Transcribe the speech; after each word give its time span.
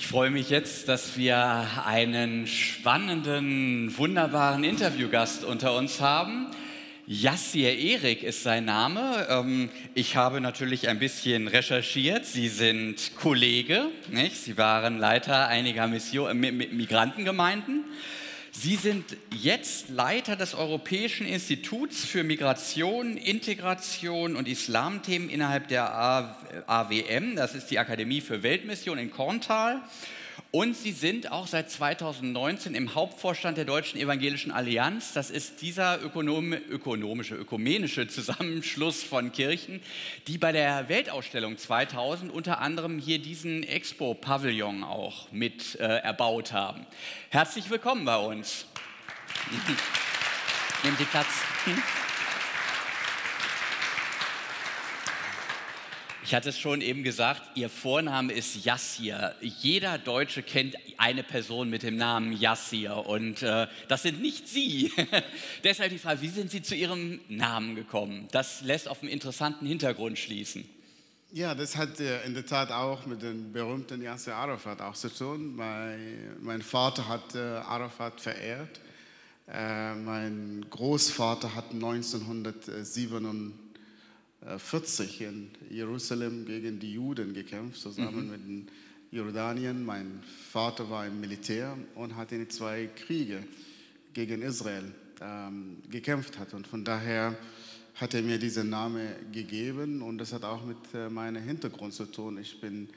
Ich 0.00 0.06
freue 0.06 0.30
mich 0.30 0.48
jetzt, 0.48 0.88
dass 0.88 1.18
wir 1.18 1.66
einen 1.84 2.46
spannenden, 2.46 3.94
wunderbaren 3.98 4.64
Interviewgast 4.64 5.44
unter 5.44 5.76
uns 5.76 6.00
haben. 6.00 6.46
Yassir 7.06 7.78
Erik 7.78 8.22
ist 8.22 8.42
sein 8.42 8.64
Name. 8.64 9.26
Ähm, 9.28 9.68
ich 9.92 10.16
habe 10.16 10.40
natürlich 10.40 10.88
ein 10.88 10.98
bisschen 10.98 11.48
recherchiert. 11.48 12.24
Sie 12.24 12.48
sind 12.48 13.14
Kollege, 13.20 13.88
nicht? 14.10 14.36
Sie 14.36 14.56
waren 14.56 14.98
Leiter 14.98 15.48
einiger 15.48 15.86
Migrantengemeinden. 15.86 17.79
Sie 18.52 18.74
sind 18.76 19.16
jetzt 19.30 19.90
Leiter 19.90 20.34
des 20.34 20.54
Europäischen 20.54 21.26
Instituts 21.26 22.04
für 22.04 22.24
Migration, 22.24 23.16
Integration 23.16 24.34
und 24.34 24.48
Islamthemen 24.48 25.30
innerhalb 25.30 25.68
der 25.68 25.94
AWM. 26.66 27.36
Das 27.36 27.54
ist 27.54 27.70
die 27.70 27.78
Akademie 27.78 28.20
für 28.20 28.42
Weltmission 28.42 28.98
in 28.98 29.10
Korntal. 29.10 29.80
Und 30.52 30.76
Sie 30.76 30.90
sind 30.90 31.30
auch 31.30 31.46
seit 31.46 31.70
2019 31.70 32.74
im 32.74 32.96
Hauptvorstand 32.96 33.56
der 33.56 33.64
Deutschen 33.64 34.00
Evangelischen 34.00 34.50
Allianz. 34.50 35.12
Das 35.12 35.30
ist 35.30 35.62
dieser 35.62 36.02
ökonom 36.02 36.52
ökonomische, 36.52 37.36
ökumenische 37.36 38.08
Zusammenschluss 38.08 39.04
von 39.04 39.30
Kirchen, 39.30 39.80
die 40.26 40.38
bei 40.38 40.50
der 40.50 40.88
Weltausstellung 40.88 41.56
2000 41.56 42.32
unter 42.32 42.60
anderem 42.60 42.98
hier 42.98 43.20
diesen 43.20 43.62
Expo-Pavillon 43.62 44.82
auch 44.82 45.30
mit 45.30 45.78
äh, 45.78 45.84
erbaut 45.84 46.50
haben. 46.50 46.84
Herzlich 47.28 47.70
willkommen 47.70 48.04
bei 48.04 48.18
uns. 48.18 48.66
Nehmen 50.82 50.96
Sie 50.98 51.04
Platz. 51.04 51.28
Ich 56.30 56.34
hatte 56.36 56.50
es 56.50 56.60
schon 56.60 56.80
eben 56.80 57.02
gesagt, 57.02 57.42
Ihr 57.56 57.68
Vorname 57.68 58.32
ist 58.32 58.64
Yassir. 58.64 59.34
Jeder 59.40 59.98
Deutsche 59.98 60.44
kennt 60.44 60.76
eine 60.96 61.24
Person 61.24 61.68
mit 61.68 61.82
dem 61.82 61.96
Namen 61.96 62.32
Yassir 62.32 63.04
und 63.04 63.42
äh, 63.42 63.66
das 63.88 64.02
sind 64.02 64.22
nicht 64.22 64.46
Sie. 64.46 64.92
Deshalb 65.64 65.90
die 65.90 65.98
Frage, 65.98 66.22
wie 66.22 66.28
sind 66.28 66.52
Sie 66.52 66.62
zu 66.62 66.76
Ihrem 66.76 67.18
Namen 67.28 67.74
gekommen? 67.74 68.28
Das 68.30 68.60
lässt 68.60 68.86
auf 68.86 69.02
einen 69.02 69.10
interessanten 69.10 69.66
Hintergrund 69.66 70.20
schließen. 70.20 70.64
Ja, 71.32 71.56
das 71.56 71.76
hat 71.76 71.98
äh, 71.98 72.24
in 72.24 72.34
der 72.34 72.46
Tat 72.46 72.70
auch 72.70 73.06
mit 73.06 73.22
dem 73.22 73.52
berühmten 73.52 74.00
Yasser 74.00 74.36
Arafat 74.36 74.80
auch 74.82 74.94
zu 74.94 75.12
tun. 75.12 75.56
Mein, 75.56 76.36
mein 76.42 76.62
Vater 76.62 77.08
hat 77.08 77.34
äh, 77.34 77.38
Arafat 77.40 78.20
verehrt. 78.20 78.78
Äh, 79.48 79.96
mein 79.96 80.64
Großvater 80.70 81.56
hat 81.56 81.72
1997 81.72 83.69
40 84.58 85.20
in 85.20 85.50
Jerusalem 85.68 86.46
gegen 86.46 86.78
die 86.78 86.94
Juden 86.94 87.34
gekämpft, 87.34 87.80
zusammen 87.80 88.26
mhm. 88.26 88.30
mit 88.30 88.40
den 88.40 88.68
Jordanien. 89.10 89.84
Mein 89.84 90.22
Vater 90.50 90.88
war 90.88 91.06
im 91.06 91.20
Militär 91.20 91.76
und 91.94 92.16
hat 92.16 92.32
in 92.32 92.48
zwei 92.48 92.88
Kriege 92.94 93.42
gegen 94.14 94.42
Israel 94.42 94.84
ähm, 95.20 95.78
gekämpft 95.90 96.38
hat. 96.38 96.54
Und 96.54 96.66
von 96.66 96.84
daher 96.84 97.36
hat 97.96 98.14
er 98.14 98.22
mir 98.22 98.38
diesen 98.38 98.70
Namen 98.70 99.08
gegeben 99.32 100.00
und 100.00 100.18
das 100.18 100.32
hat 100.32 100.44
auch 100.44 100.64
mit 100.64 100.78
äh, 100.94 101.10
meinem 101.10 101.42
Hintergrund 101.42 101.92
zu 101.92 102.06
tun. 102.06 102.38
Ich 102.38 102.60
bin 102.60 102.88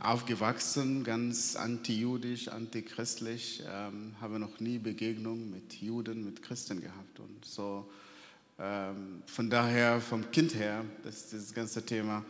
aufgewachsen, 0.00 1.04
ganz 1.04 1.54
anti-jüdisch, 1.54 2.48
anti-christlich, 2.48 3.62
ähm, 3.68 4.14
habe 4.20 4.38
noch 4.38 4.58
nie 4.60 4.78
Begegnung 4.78 5.50
mit 5.50 5.74
Juden, 5.82 6.24
mit 6.24 6.42
Christen 6.42 6.80
gehabt. 6.80 7.20
Und 7.20 7.44
so 7.44 7.90
ähm, 8.58 9.22
von 9.26 9.48
daher, 9.48 10.00
vom 10.00 10.30
Kind 10.30 10.54
her, 10.54 10.84
das, 11.04 11.30
das 11.30 11.54
ganze 11.54 11.84
Thema 11.84 12.24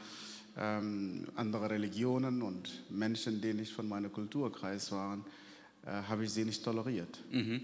ähm, 0.58 1.26
andere 1.36 1.70
Religionen 1.70 2.42
und 2.42 2.90
Menschen, 2.90 3.40
die 3.40 3.54
nicht 3.54 3.72
von 3.72 3.88
meinem 3.88 4.12
Kulturkreis 4.12 4.92
waren, 4.92 5.24
äh, 5.86 5.90
habe 6.08 6.24
ich 6.24 6.30
sie 6.30 6.44
nicht 6.44 6.62
toleriert. 6.62 7.18
Mhm. 7.30 7.60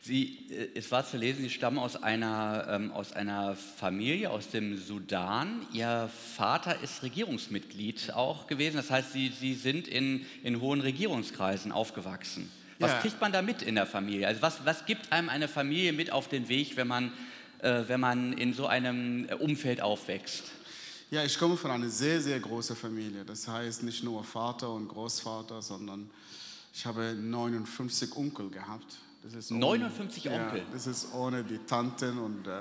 Sie, 0.00 0.46
äh, 0.50 0.68
es 0.74 0.90
war 0.90 1.06
zu 1.06 1.16
lesen, 1.16 1.42
Sie 1.42 1.50
stammen 1.50 1.78
aus 1.78 2.02
einer, 2.02 2.66
ähm, 2.68 2.92
aus 2.92 3.12
einer 3.12 3.56
Familie 3.56 4.30
aus 4.30 4.48
dem 4.48 4.76
Sudan. 4.76 5.66
Ihr 5.72 6.10
Vater 6.36 6.80
ist 6.82 7.02
Regierungsmitglied 7.02 8.12
auch 8.14 8.46
gewesen. 8.46 8.76
Das 8.76 8.90
heißt, 8.90 9.12
Sie, 9.12 9.28
Sie 9.28 9.54
sind 9.54 9.88
in, 9.88 10.26
in 10.42 10.60
hohen 10.60 10.80
Regierungskreisen 10.80 11.72
aufgewachsen. 11.72 12.50
Was 12.78 12.92
ja. 12.92 12.98
kriegt 13.00 13.20
man 13.20 13.32
da 13.32 13.42
mit 13.42 13.62
in 13.62 13.74
der 13.74 13.86
Familie? 13.86 14.28
Also 14.28 14.40
was, 14.40 14.64
was 14.64 14.86
gibt 14.86 15.10
einem 15.12 15.28
eine 15.28 15.48
Familie 15.48 15.92
mit 15.92 16.12
auf 16.12 16.28
den 16.28 16.48
Weg, 16.48 16.76
wenn 16.76 16.86
man 16.86 17.12
wenn 17.60 18.00
man 18.00 18.32
in 18.32 18.54
so 18.54 18.66
einem 18.66 19.28
äh, 19.28 19.34
Umfeld 19.34 19.80
aufwächst? 19.80 20.44
Ja, 21.10 21.24
ich 21.24 21.38
komme 21.38 21.56
von 21.56 21.70
einer 21.70 21.88
sehr, 21.88 22.20
sehr 22.20 22.38
großen 22.38 22.76
Familie. 22.76 23.24
Das 23.24 23.48
heißt 23.48 23.82
nicht 23.82 24.04
nur 24.04 24.22
Vater 24.22 24.70
und 24.70 24.88
Großvater, 24.88 25.62
sondern 25.62 26.10
ich 26.74 26.84
habe 26.84 27.14
59 27.14 28.14
Onkel 28.16 28.50
gehabt. 28.50 28.98
Das 29.22 29.34
ist 29.34 29.50
ohne, 29.50 29.60
59 29.60 30.30
Onkel? 30.30 30.58
Ja, 30.58 30.64
das 30.72 30.86
ist 30.86 31.12
ohne 31.14 31.42
die 31.42 31.58
Tanten 31.58 32.18
und... 32.18 32.46
Äh, 32.46 32.60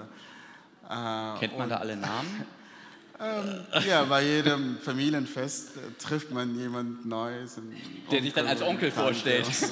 äh 0.90 1.40
Kennt 1.40 1.54
man 1.54 1.64
und, 1.64 1.70
da 1.70 1.78
alle 1.78 1.98
Namen? 1.98 2.46
Ähm, 3.20 3.66
ja, 3.88 4.04
bei 4.04 4.24
jedem 4.24 4.78
Familienfest 4.78 5.78
äh, 5.78 5.80
trifft 5.98 6.32
man 6.32 6.58
jemand 6.58 7.06
Neues. 7.06 7.60
Der 8.12 8.22
sich 8.22 8.34
dann 8.34 8.46
als 8.46 8.62
Onkel 8.62 8.92
vorstellt. 8.92 9.48
So. 9.48 9.66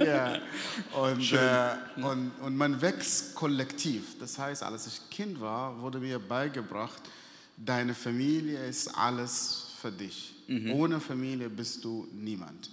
ja, 0.04 0.38
Und, 0.94 1.32
äh, 1.32 2.02
und, 2.02 2.30
und 2.42 2.56
man 2.56 2.80
wächst 2.80 3.34
kollektiv. 3.34 4.18
Das 4.20 4.38
heißt, 4.38 4.62
als 4.62 4.86
ich 4.86 5.10
Kind 5.10 5.40
war, 5.40 5.80
wurde 5.80 5.98
mir 5.98 6.20
beigebracht, 6.20 7.02
deine 7.56 7.94
Familie 7.94 8.64
ist 8.66 8.88
alles 8.96 9.72
für 9.80 9.90
dich. 9.90 10.34
Mhm. 10.46 10.72
Ohne 10.72 11.00
Familie 11.00 11.48
bist 11.48 11.84
du 11.84 12.06
niemand. 12.12 12.70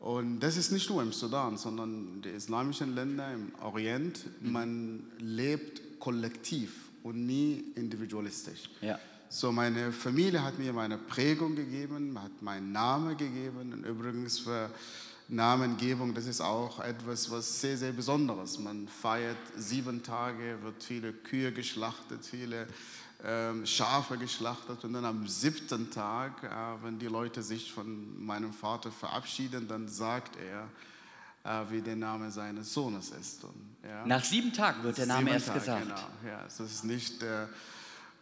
Und 0.00 0.40
das 0.40 0.56
ist 0.56 0.72
nicht 0.72 0.90
nur 0.90 1.02
im 1.02 1.12
Sudan, 1.12 1.56
sondern 1.56 2.08
in 2.16 2.22
den 2.22 2.34
islamischen 2.34 2.94
Ländern, 2.94 3.34
im 3.34 3.62
Orient. 3.62 4.24
Mhm. 4.40 4.52
Man 4.52 5.02
lebt 5.18 6.00
kollektiv 6.00 6.83
und 7.04 7.26
nie 7.26 7.72
individualistisch. 7.76 8.70
Ja. 8.80 8.98
So, 9.28 9.52
meine 9.52 9.92
Familie 9.92 10.42
hat 10.42 10.58
mir 10.58 10.72
meine 10.72 10.98
Prägung 10.98 11.54
gegeben, 11.54 12.20
hat 12.20 12.42
meinen 12.42 12.72
Namen 12.72 13.16
gegeben. 13.16 13.72
Und 13.72 13.84
übrigens 13.84 14.38
für 14.38 14.70
Namengebung, 15.28 16.14
das 16.14 16.26
ist 16.26 16.40
auch 16.40 16.80
etwas, 16.80 17.30
was 17.30 17.60
sehr, 17.60 17.76
sehr 17.76 17.92
Besonderes. 17.92 18.58
Man 18.58 18.88
feiert 18.88 19.36
sieben 19.56 20.02
Tage, 20.02 20.58
wird 20.62 20.82
viele 20.82 21.12
Kühe 21.12 21.52
geschlachtet, 21.52 22.24
viele 22.24 22.66
ähm, 23.22 23.66
Schafe 23.66 24.16
geschlachtet 24.16 24.84
und 24.84 24.94
dann 24.94 25.04
am 25.04 25.26
siebten 25.26 25.90
Tag, 25.90 26.42
äh, 26.42 26.84
wenn 26.84 26.98
die 26.98 27.06
Leute 27.06 27.42
sich 27.42 27.72
von 27.72 28.24
meinem 28.24 28.52
Vater 28.52 28.90
verabschieden, 28.90 29.68
dann 29.68 29.88
sagt 29.88 30.36
er, 30.36 30.68
wie 31.68 31.82
der 31.82 31.96
Name 31.96 32.30
seines 32.30 32.72
Sohnes 32.72 33.10
ist. 33.10 33.44
Und, 33.44 33.76
ja. 33.82 34.06
Nach 34.06 34.24
sieben 34.24 34.52
Tagen 34.52 34.82
wird 34.82 34.96
der 34.96 35.06
Name 35.06 35.30
erst 35.30 35.48
Tage, 35.48 35.60
gesagt. 35.60 35.82
Genau, 35.82 36.08
ja, 36.26 36.44
es 36.46 36.58
ist 36.58 36.84
nicht 36.84 37.22
äh, 37.22 37.44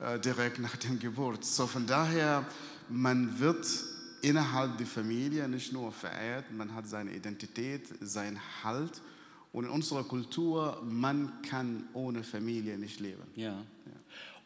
äh, 0.01 0.19
direkt 0.19 0.59
nach 0.59 0.77
dem 0.77 0.99
Geburt. 0.99 1.45
So 1.45 1.67
von 1.67 1.87
daher, 1.87 2.45
man 2.89 3.39
wird 3.39 3.67
innerhalb 4.23 4.77
der 4.79 4.87
Familie 4.87 5.49
nicht 5.49 5.73
nur 5.73 5.93
verehrt, 5.93 6.51
man 6.53 6.75
hat 6.75 6.89
seine 6.89 7.15
Identität, 7.15 7.89
seinen 8.01 8.41
Halt. 8.65 9.01
Und 9.53 9.67
in 9.67 9.71
unserer 9.71 10.03
Kultur, 10.03 10.83
man 10.83 11.43
kann 11.43 11.85
ohne 11.93 12.25
Familie 12.25 12.79
nicht 12.79 13.01
leben. 13.01 13.23
Ja. 13.37 13.63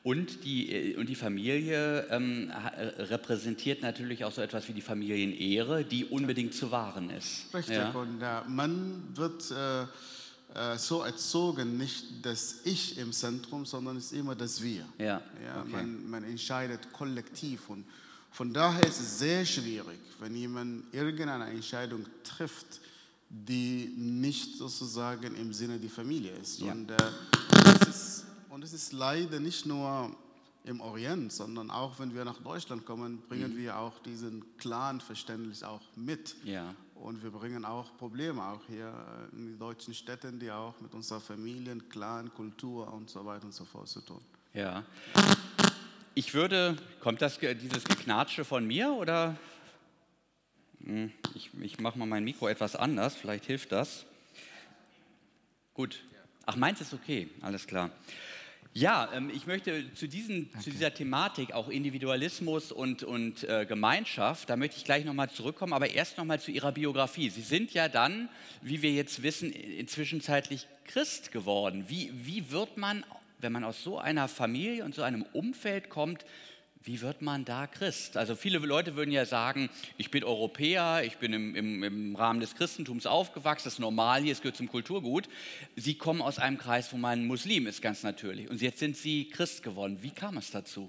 Und 0.07 0.45
die, 0.45 0.71
äh, 0.71 0.97
und 0.99 1.09
die 1.09 1.17
Familie 1.17 2.07
ähm, 2.11 2.53
repräsentiert 2.97 3.83
natürlich 3.83 4.25
auch 4.25 4.31
so 4.31 4.41
etwas 4.41 4.69
wie 4.69 4.73
die 4.73 4.81
Familienehre, 4.81 5.85
die 5.85 6.05
unbedingt 6.05 6.55
zu 6.55 6.71
wahren 6.71 7.11
ist. 7.11 7.53
Richtig. 7.53 7.75
Ja? 7.75 7.91
Und 7.91 8.23
äh, 8.23 8.43
man 8.47 9.03
wird 9.17 9.51
äh, 9.51 9.83
äh, 9.83 10.79
so 10.79 11.03
erzogen, 11.03 11.77
nicht 11.77 12.05
das 12.23 12.61
Ich 12.63 12.99
im 12.99 13.11
Zentrum, 13.11 13.67
sondern 13.67 13.97
es 13.97 14.13
ist 14.13 14.13
immer 14.13 14.37
das 14.37 14.63
Wir. 14.63 14.87
Ja. 14.97 15.21
ja 15.45 15.63
okay. 15.63 15.73
man, 15.73 16.09
man 16.09 16.23
entscheidet 16.23 16.93
kollektiv. 16.93 17.69
Und 17.69 17.85
von 18.31 18.53
daher 18.53 18.87
ist 18.87 19.01
es 19.01 19.19
sehr 19.19 19.45
schwierig, 19.45 19.99
wenn 20.21 20.37
jemand 20.37 20.85
irgendeine 20.95 21.47
Entscheidung 21.47 22.07
trifft, 22.23 22.81
die 23.29 23.93
nicht 23.97 24.57
sozusagen 24.57 25.35
im 25.35 25.53
Sinne 25.53 25.81
der 25.81 25.91
Familie 25.91 26.31
ist. 26.41 26.61
Ja. 26.61 26.71
Und, 26.71 26.93
äh, 26.93 26.97
das 27.65 27.89
ist 27.89 28.26
es 28.67 28.73
ist 28.73 28.93
leider 28.93 29.39
nicht 29.39 29.65
nur 29.65 30.11
im 30.65 30.81
Orient, 30.81 31.33
sondern 31.33 31.71
auch 31.71 32.01
wenn 32.01 32.13
wir 32.17 32.25
nach 32.25 32.43
Deutschland 32.43 32.85
kommen, 32.85 33.23
bringen 33.29 33.53
mhm. 33.53 33.59
wir 33.59 33.79
auch 33.79 33.97
diesen 34.01 34.45
Clan-Verständnis 34.59 35.63
auch 35.63 35.83
mit. 35.95 36.35
Ja. 36.43 36.75
Und 36.97 37.23
wir 37.23 37.31
bringen 37.31 37.65
auch 37.65 37.97
Probleme 37.97 38.43
auch 38.43 38.63
hier 38.67 38.93
in 39.31 39.47
den 39.47 39.59
deutschen 39.61 39.95
Städten, 39.95 40.41
die 40.41 40.51
auch 40.51 40.75
mit 40.81 40.93
unserer 40.95 41.21
Familien, 41.21 41.89
Clan, 41.89 42.35
Kultur 42.35 42.93
und 42.93 43.09
so 43.09 43.25
weiter 43.25 43.45
und 43.45 43.55
so 43.55 43.65
fort 43.65 43.87
zu 43.87 44.01
tun. 44.01 44.21
Ja. 44.53 44.85
Ich 46.15 46.35
würde, 46.35 46.77
kommt 46.99 47.23
das, 47.23 47.39
dieses 47.39 47.85
Geknatsche 47.85 48.45
von 48.45 48.67
mir 48.67 48.91
oder? 48.91 49.37
Hm, 50.83 51.13
ich, 51.35 51.51
ich 51.61 51.79
mache 51.79 51.97
mal 52.01 52.07
mein 52.07 52.25
Mikro 52.25 52.49
etwas 52.49 52.75
anders, 52.75 53.15
vielleicht 53.15 53.45
hilft 53.45 53.71
das. 53.71 54.07
Gut. 55.73 56.03
Ach, 56.47 56.57
meins 56.57 56.81
ist 56.81 56.95
okay, 56.95 57.29
alles 57.43 57.67
klar. 57.69 57.91
Ja, 58.77 59.09
ähm, 59.15 59.31
ich 59.35 59.47
möchte 59.47 59.91
zu, 59.95 60.07
diesen, 60.07 60.51
zu, 60.61 60.69
dieser 60.69 60.93
Thematik, 60.93 61.55
auch 61.55 61.71
Individualismus 61.71 62.73
und, 62.73 63.05
und 63.05 63.43
äh, 63.45 63.65
Gemeinschaft, 63.65 64.51
da 64.51 64.57
möchte 64.57 64.77
ich 64.77 64.85
gleich 64.85 65.07
nochmal 65.07 65.31
zurückkommen, 65.31 65.73
aber 65.73 65.89
erst 65.89 66.19
nochmal 66.19 66.41
zu 66.41 66.51
Ihrer 66.51 66.73
Biografie. 66.73 67.31
Sie 67.31 67.41
sind 67.41 67.73
ja 67.73 67.89
dann, 67.89 68.29
wie 68.61 68.83
wir 68.83 68.93
jetzt 68.93 69.23
wissen, 69.23 69.51
inzwischenzeitlich 69.51 70.67
Christ 70.85 71.33
geworden. 71.33 71.87
Wie, 71.89 72.11
wie 72.13 72.51
wird 72.51 72.77
man, 72.77 73.03
wenn 73.39 73.51
man 73.51 73.65
aus 73.65 73.83
so 73.83 73.99
einer 73.99 74.29
Familie 74.29 74.85
und 74.85 74.95
so 74.95 75.01
einem 75.01 75.23
Umfeld 75.33 75.89
kommt, 75.89 76.27
wie 76.87 77.01
wird 77.01 77.21
man 77.21 77.45
da 77.45 77.67
Christ? 77.67 78.17
Also 78.17 78.37
viele 78.37 78.59
Leute 78.59 78.95
würden 78.95 79.11
ja 79.11 79.27
sagen, 79.27 79.69
ich 79.99 80.13
bin 80.13 80.23
Europäer, 80.23 81.03
ich 81.05 81.19
bin 81.19 81.33
im, 81.33 81.57
im, 81.57 81.83
im, 81.83 82.15
Rahmen 82.15 82.39
des 82.39 82.55
Christentums 82.55 83.07
aufgewachsen, 83.07 83.65
das 83.65 83.75
ist 83.75 83.79
normal 83.81 84.23
hier, 84.23 84.33
es 84.33 84.41
gehört 84.41 84.57
zum 84.57 84.69
Kulturgut. 84.69 85.29
Sie 85.75 85.99
kommen 85.99 86.23
aus 86.23 86.39
einem 86.39 86.59
Kreis, 86.59 86.93
wo 86.93 86.97
man 86.97 87.27
Muslim 87.27 87.67
ist, 87.67 87.83
ganz 87.83 88.05
natürlich. 88.05 88.49
Und 88.49 88.63
jetzt 88.63 88.79
sind 88.79 88.97
Sie 88.97 89.29
Christ 89.29 89.65
geworden. 89.65 89.99
Wie 90.01 90.13
kam 90.13 90.37
es 90.37 90.53
dazu? 90.53 90.89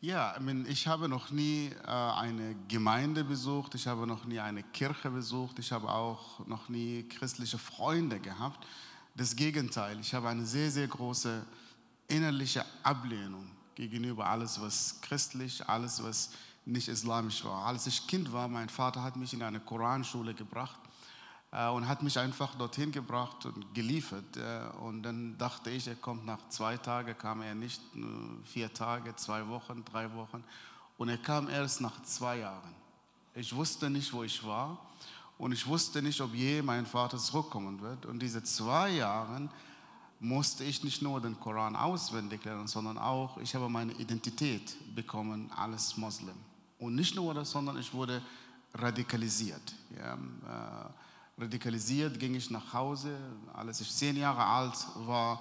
Ja, 0.00 0.38
ich 0.68 0.86
habe 0.86 1.06
noch 1.06 1.30
nie 1.30 1.70
äh, 1.84 1.90
eine 1.90 2.56
Gemeinde 2.68 3.22
besucht, 3.22 3.74
ich 3.74 3.86
habe 3.86 4.06
noch 4.06 4.24
nie 4.24 4.40
eine 4.40 4.62
Kirche 4.62 5.10
besucht, 5.10 5.58
ich 5.58 5.70
habe 5.70 5.90
auch 5.90 6.46
noch 6.46 6.70
nie 6.70 7.02
christliche 7.08 7.58
Freunde 7.58 8.20
gehabt. 8.20 8.66
Das 9.14 9.36
Gegenteil, 9.36 9.98
ich 10.00 10.14
habe 10.14 10.30
eine 10.30 10.46
sehr, 10.46 10.70
sehr 10.70 10.86
große 10.86 11.44
innerliche 12.08 12.64
Ablehnung 12.82 13.55
gegenüber 13.76 14.26
alles, 14.26 14.60
was 14.60 15.00
christlich, 15.02 15.66
alles, 15.68 16.02
was 16.02 16.30
nicht 16.64 16.88
islamisch 16.88 17.44
war. 17.44 17.66
Als 17.66 17.86
ich 17.86 18.06
Kind 18.08 18.32
war, 18.32 18.48
mein 18.48 18.68
Vater 18.68 19.02
hat 19.02 19.16
mich 19.16 19.32
in 19.32 19.42
eine 19.42 19.60
Koranschule 19.60 20.34
gebracht 20.34 20.80
äh, 21.52 21.68
und 21.68 21.86
hat 21.86 22.02
mich 22.02 22.18
einfach 22.18 22.54
dorthin 22.56 22.90
gebracht 22.90 23.46
und 23.46 23.72
geliefert. 23.72 24.36
Äh, 24.36 24.62
und 24.80 25.04
dann 25.04 25.38
dachte 25.38 25.70
ich, 25.70 25.86
er 25.86 25.94
kommt 25.94 26.26
nach 26.26 26.48
zwei 26.48 26.76
Tagen, 26.76 27.16
kam 27.16 27.42
er 27.42 27.54
nicht, 27.54 27.80
vier 28.44 28.72
Tage, 28.74 29.14
zwei 29.14 29.46
Wochen, 29.46 29.84
drei 29.84 30.12
Wochen. 30.14 30.42
Und 30.98 31.08
er 31.08 31.18
kam 31.18 31.48
erst 31.48 31.80
nach 31.80 32.02
zwei 32.02 32.38
Jahren. 32.38 32.74
Ich 33.34 33.54
wusste 33.54 33.90
nicht, 33.90 34.12
wo 34.12 34.24
ich 34.24 34.44
war 34.44 34.78
und 35.38 35.52
ich 35.52 35.66
wusste 35.66 36.00
nicht, 36.00 36.20
ob 36.22 36.34
je 36.34 36.62
mein 36.62 36.86
Vater 36.86 37.18
zurückkommen 37.18 37.80
wird. 37.82 38.06
Und 38.06 38.20
diese 38.20 38.42
zwei 38.42 38.90
Jahre 38.90 39.48
musste 40.26 40.64
ich 40.64 40.82
nicht 40.82 41.02
nur 41.02 41.20
den 41.20 41.38
Koran 41.38 41.76
auswendig 41.76 42.44
lernen, 42.44 42.66
sondern 42.66 42.98
auch, 42.98 43.38
ich 43.38 43.54
habe 43.54 43.68
meine 43.68 43.92
Identität 43.92 44.76
bekommen 44.94 45.50
als 45.52 45.96
Moslem. 45.96 46.36
Und 46.78 46.94
nicht 46.94 47.14
nur 47.14 47.32
das, 47.32 47.50
sondern 47.50 47.78
ich 47.78 47.92
wurde 47.94 48.20
radikalisiert. 48.74 49.74
Ja, 49.96 50.14
äh, 50.14 51.40
radikalisiert 51.40 52.18
ging 52.18 52.34
ich 52.34 52.50
nach 52.50 52.72
Hause. 52.72 53.16
Als 53.54 53.80
ich 53.80 53.90
zehn 53.90 54.16
Jahre 54.16 54.44
alt 54.44 54.76
war, 54.96 55.40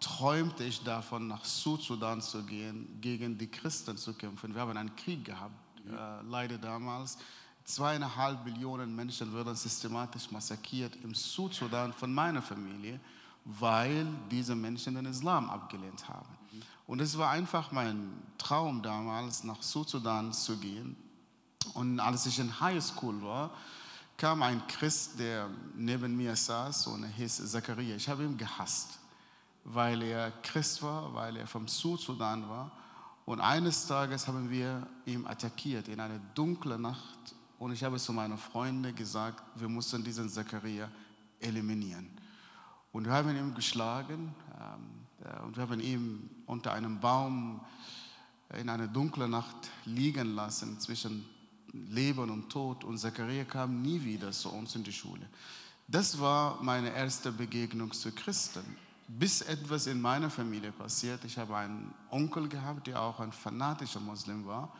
träumte 0.00 0.64
ich 0.64 0.82
davon, 0.82 1.28
nach 1.28 1.44
Südsudan 1.44 2.20
zu 2.20 2.42
gehen, 2.42 3.00
gegen 3.00 3.38
die 3.38 3.48
Christen 3.48 3.96
zu 3.96 4.14
kämpfen. 4.14 4.52
Wir 4.52 4.62
haben 4.62 4.76
einen 4.76 4.94
Krieg 4.96 5.24
gehabt, 5.24 5.54
äh, 5.86 6.22
leider 6.28 6.58
damals. 6.58 7.18
Zweieinhalb 7.64 8.44
Millionen 8.44 8.94
Menschen 8.94 9.32
wurden 9.32 9.54
systematisch 9.54 10.30
massakriert 10.30 10.96
im 11.02 11.14
Südsudan 11.14 11.92
von 11.92 12.12
meiner 12.12 12.42
Familie 12.42 13.00
weil 13.44 14.06
diese 14.30 14.54
Menschen 14.54 14.94
den 14.94 15.06
Islam 15.06 15.50
abgelehnt 15.50 16.08
haben. 16.08 16.28
Und 16.86 17.00
es 17.00 17.16
war 17.16 17.30
einfach 17.30 17.72
mein 17.72 18.10
Traum 18.38 18.82
damals, 18.82 19.44
nach 19.44 19.62
Südsudan 19.62 20.32
zu 20.32 20.58
gehen. 20.58 20.96
Und 21.72 21.98
als 21.98 22.26
ich 22.26 22.38
in 22.38 22.60
High 22.60 22.82
School 22.82 23.22
war, 23.22 23.50
kam 24.16 24.42
ein 24.42 24.66
Christ, 24.66 25.18
der 25.18 25.48
neben 25.74 26.16
mir 26.16 26.36
saß 26.36 26.88
und 26.88 27.04
er 27.04 27.08
hieß 27.10 27.50
Zachariah. 27.50 27.96
Ich 27.96 28.08
habe 28.08 28.24
ihn 28.24 28.36
gehasst, 28.36 28.98
weil 29.64 30.02
er 30.02 30.30
Christ 30.42 30.82
war, 30.82 31.12
weil 31.14 31.36
er 31.36 31.46
vom 31.46 31.66
Südsudan 31.66 32.48
war. 32.48 32.70
Und 33.24 33.40
eines 33.40 33.86
Tages 33.86 34.28
haben 34.28 34.50
wir 34.50 34.86
ihn 35.06 35.26
attackiert 35.26 35.88
in 35.88 35.98
einer 35.98 36.18
dunklen 36.34 36.82
Nacht. 36.82 37.34
Und 37.58 37.72
ich 37.72 37.82
habe 37.82 37.96
zu 37.96 38.12
meinen 38.12 38.36
Freunden 38.36 38.94
gesagt, 38.94 39.42
wir 39.54 39.68
müssen 39.68 40.04
diesen 40.04 40.28
Zachariah 40.28 40.90
eliminieren. 41.40 42.13
Und 42.94 43.06
wir 43.06 43.12
haben 43.12 43.36
ihn 43.36 43.54
geschlagen 43.54 44.32
ähm, 44.56 45.44
und 45.44 45.56
wir 45.56 45.64
haben 45.64 45.80
ihn 45.80 46.30
unter 46.46 46.72
einem 46.72 47.00
Baum 47.00 47.60
in 48.56 48.68
einer 48.68 48.86
dunklen 48.86 49.32
Nacht 49.32 49.56
liegen 49.84 50.36
lassen 50.36 50.78
zwischen 50.78 51.28
Leben 51.72 52.30
und 52.30 52.50
Tod. 52.50 52.84
Und 52.84 52.98
Zachariah 52.98 53.46
kam 53.46 53.82
nie 53.82 54.00
wieder 54.04 54.30
zu 54.30 54.48
uns 54.48 54.76
in 54.76 54.84
die 54.84 54.92
Schule. 54.92 55.28
Das 55.88 56.20
war 56.20 56.62
meine 56.62 56.94
erste 56.94 57.32
Begegnung 57.32 57.90
zu 57.90 58.12
Christen. 58.12 58.64
Bis 59.08 59.42
etwas 59.42 59.88
in 59.88 60.00
meiner 60.00 60.30
Familie 60.30 60.70
passiert. 60.70 61.24
Ich 61.24 61.36
habe 61.36 61.56
einen 61.56 61.92
Onkel 62.12 62.48
gehabt, 62.48 62.86
der 62.86 63.02
auch 63.02 63.18
ein 63.18 63.32
fanatischer 63.32 63.98
Muslim 63.98 64.46
war. 64.46 64.72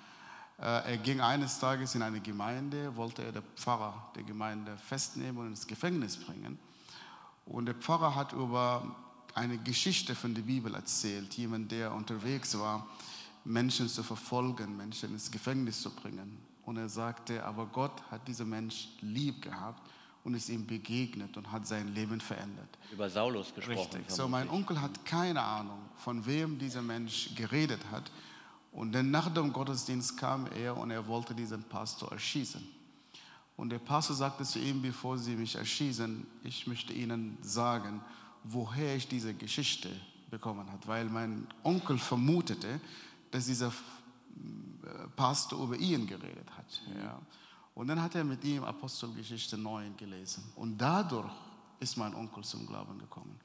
Äh, 0.60 0.92
er 0.92 0.98
ging 0.98 1.20
eines 1.20 1.58
Tages 1.58 1.96
in 1.96 2.02
eine 2.02 2.20
Gemeinde, 2.20 2.94
wollte 2.94 3.24
er 3.24 3.32
den 3.32 3.42
Pfarrer 3.56 4.12
der 4.14 4.22
Gemeinde 4.22 4.76
festnehmen 4.76 5.38
und 5.38 5.46
ins 5.48 5.66
Gefängnis 5.66 6.16
bringen. 6.16 6.60
Und 7.46 7.66
der 7.66 7.74
Pfarrer 7.74 8.14
hat 8.14 8.32
über 8.32 8.96
eine 9.34 9.58
Geschichte 9.58 10.14
von 10.14 10.34
der 10.34 10.42
Bibel 10.42 10.74
erzählt, 10.74 11.34
jemand, 11.34 11.72
der 11.72 11.92
unterwegs 11.92 12.58
war, 12.58 12.86
Menschen 13.44 13.88
zu 13.88 14.02
verfolgen, 14.02 14.76
Menschen 14.76 15.10
ins 15.10 15.30
Gefängnis 15.30 15.82
zu 15.82 15.90
bringen. 15.90 16.38
Und 16.64 16.78
er 16.78 16.88
sagte, 16.88 17.44
aber 17.44 17.66
Gott 17.66 18.02
hat 18.10 18.26
diesen 18.26 18.48
Mensch 18.48 18.88
lieb 19.00 19.42
gehabt 19.42 19.82
und 20.22 20.34
ist 20.34 20.48
ihm 20.48 20.66
begegnet 20.66 21.36
und 21.36 21.52
hat 21.52 21.66
sein 21.66 21.88
Leben 21.88 22.20
verändert. 22.20 22.78
Über 22.90 23.10
Saulus 23.10 23.54
gesprochen. 23.54 23.78
Richtig. 23.78 24.10
So, 24.10 24.26
mein 24.26 24.48
Onkel 24.48 24.80
hat 24.80 25.04
keine 25.04 25.42
Ahnung, 25.42 25.80
von 25.96 26.24
wem 26.24 26.58
dieser 26.58 26.80
Mensch 26.80 27.34
geredet 27.34 27.80
hat. 27.92 28.10
Und 28.72 28.92
dann 28.92 29.10
nach 29.10 29.32
dem 29.32 29.52
Gottesdienst 29.52 30.16
kam 30.16 30.46
er 30.46 30.76
und 30.76 30.90
er 30.90 31.06
wollte 31.06 31.34
diesen 31.34 31.62
Pastor 31.64 32.10
erschießen. 32.10 32.66
Und 33.56 33.70
der 33.70 33.78
Pastor 33.78 34.16
sagte 34.16 34.44
zu 34.44 34.58
ihm, 34.58 34.82
bevor 34.82 35.16
sie 35.16 35.36
mich 35.36 35.54
erschießen, 35.54 36.26
ich 36.42 36.66
möchte 36.66 36.92
Ihnen 36.92 37.38
sagen, 37.40 38.00
woher 38.42 38.96
ich 38.96 39.06
diese 39.06 39.32
Geschichte 39.34 39.88
bekommen 40.30 40.70
habe. 40.70 40.86
Weil 40.86 41.04
mein 41.06 41.46
Onkel 41.62 41.98
vermutete, 41.98 42.80
dass 43.30 43.46
dieser 43.46 43.68
äh, 43.68 45.08
Pastor 45.14 45.62
über 45.62 45.76
ihn 45.76 46.06
geredet 46.06 46.50
hat. 46.56 46.82
Ja. 47.00 47.20
Und 47.74 47.88
dann 47.88 48.02
hat 48.02 48.14
er 48.14 48.24
mit 48.24 48.44
ihm 48.44 48.64
Apostelgeschichte 48.64 49.56
9 49.56 49.96
gelesen. 49.96 50.44
Und 50.56 50.78
dadurch 50.78 51.30
ist 51.80 51.96
mein 51.96 52.14
Onkel 52.14 52.44
zum 52.44 52.66
Glauben 52.66 52.98
gekommen. 52.98 53.38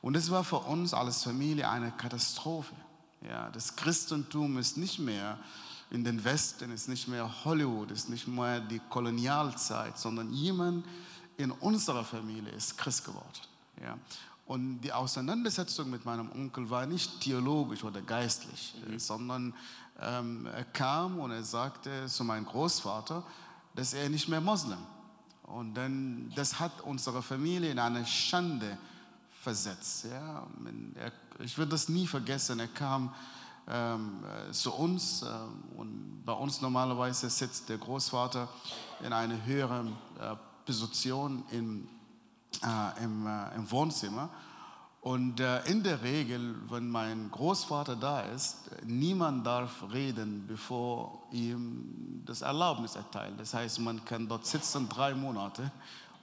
Und 0.00 0.16
es 0.16 0.30
war 0.30 0.44
für 0.44 0.58
uns 0.58 0.92
als 0.94 1.22
Familie 1.22 1.68
eine 1.68 1.92
Katastrophe. 1.92 2.74
Ja, 3.26 3.50
das 3.50 3.76
Christentum 3.76 4.58
ist 4.58 4.76
nicht 4.76 4.98
mehr 4.98 5.38
in 5.92 6.04
den 6.04 6.24
Westen, 6.24 6.72
ist 6.72 6.88
nicht 6.88 7.06
mehr 7.06 7.44
Hollywood, 7.44 7.90
ist 7.90 8.08
nicht 8.08 8.26
mehr 8.26 8.60
die 8.60 8.80
Kolonialzeit, 8.88 9.98
sondern 9.98 10.32
jemand 10.32 10.86
in 11.36 11.50
unserer 11.50 12.02
Familie 12.02 12.50
ist 12.52 12.78
Christ 12.78 13.04
geworden. 13.04 13.26
Ja. 13.82 13.98
Und 14.46 14.80
die 14.80 14.92
Auseinandersetzung 14.92 15.90
mit 15.90 16.04
meinem 16.04 16.30
Onkel 16.32 16.68
war 16.68 16.86
nicht 16.86 17.20
theologisch 17.20 17.84
oder 17.84 18.00
geistlich, 18.00 18.74
mhm. 18.86 18.98
sondern 18.98 19.54
ähm, 20.00 20.46
er 20.46 20.64
kam 20.64 21.18
und 21.18 21.30
er 21.30 21.44
sagte 21.44 22.06
zu 22.06 22.24
meinem 22.24 22.46
Großvater, 22.46 23.22
dass 23.74 23.92
er 23.92 24.08
nicht 24.08 24.28
mehr 24.28 24.40
Moslem. 24.40 24.78
Und 25.42 25.74
dann, 25.74 26.32
das 26.34 26.58
hat 26.58 26.80
unsere 26.82 27.22
Familie 27.22 27.70
in 27.70 27.78
eine 27.78 28.06
Schande 28.06 28.78
versetzt. 29.42 30.06
Ja. 30.10 30.46
Ich 31.40 31.58
werde 31.58 31.70
das 31.70 31.88
nie 31.88 32.06
vergessen. 32.06 32.60
Er 32.60 32.68
kam 32.68 33.12
ähm, 33.68 34.24
äh, 34.48 34.52
zu 34.52 34.72
uns. 34.72 35.22
Äh, 35.22 35.26
und 35.76 36.22
bei 36.24 36.32
uns 36.32 36.60
normalerweise 36.60 37.30
sitzt 37.30 37.68
der 37.68 37.78
Großvater 37.78 38.48
in 39.04 39.12
einer 39.12 39.44
höheren 39.44 39.96
äh, 40.20 40.36
Position 40.64 41.42
im, 41.50 41.88
äh, 42.62 43.04
im, 43.04 43.26
äh, 43.26 43.54
im, 43.54 43.70
Wohnzimmer. 43.70 44.30
Und 45.00 45.40
äh, 45.40 45.64
in 45.64 45.82
der 45.82 46.02
Regel, 46.02 46.54
wenn 46.70 46.88
mein 46.88 47.30
Großvater 47.30 47.96
da 47.96 48.20
ist, 48.20 48.70
niemand 48.84 49.44
darf 49.44 49.84
reden, 49.92 50.44
bevor 50.46 51.26
ihm 51.32 52.22
das 52.24 52.42
Erlaubnis 52.42 52.94
erteilt. 52.94 53.34
Das 53.38 53.52
heißt, 53.52 53.80
man 53.80 54.04
kann 54.04 54.28
dort 54.28 54.46
sitzen 54.46 54.88
drei 54.88 55.14
Monate 55.14 55.72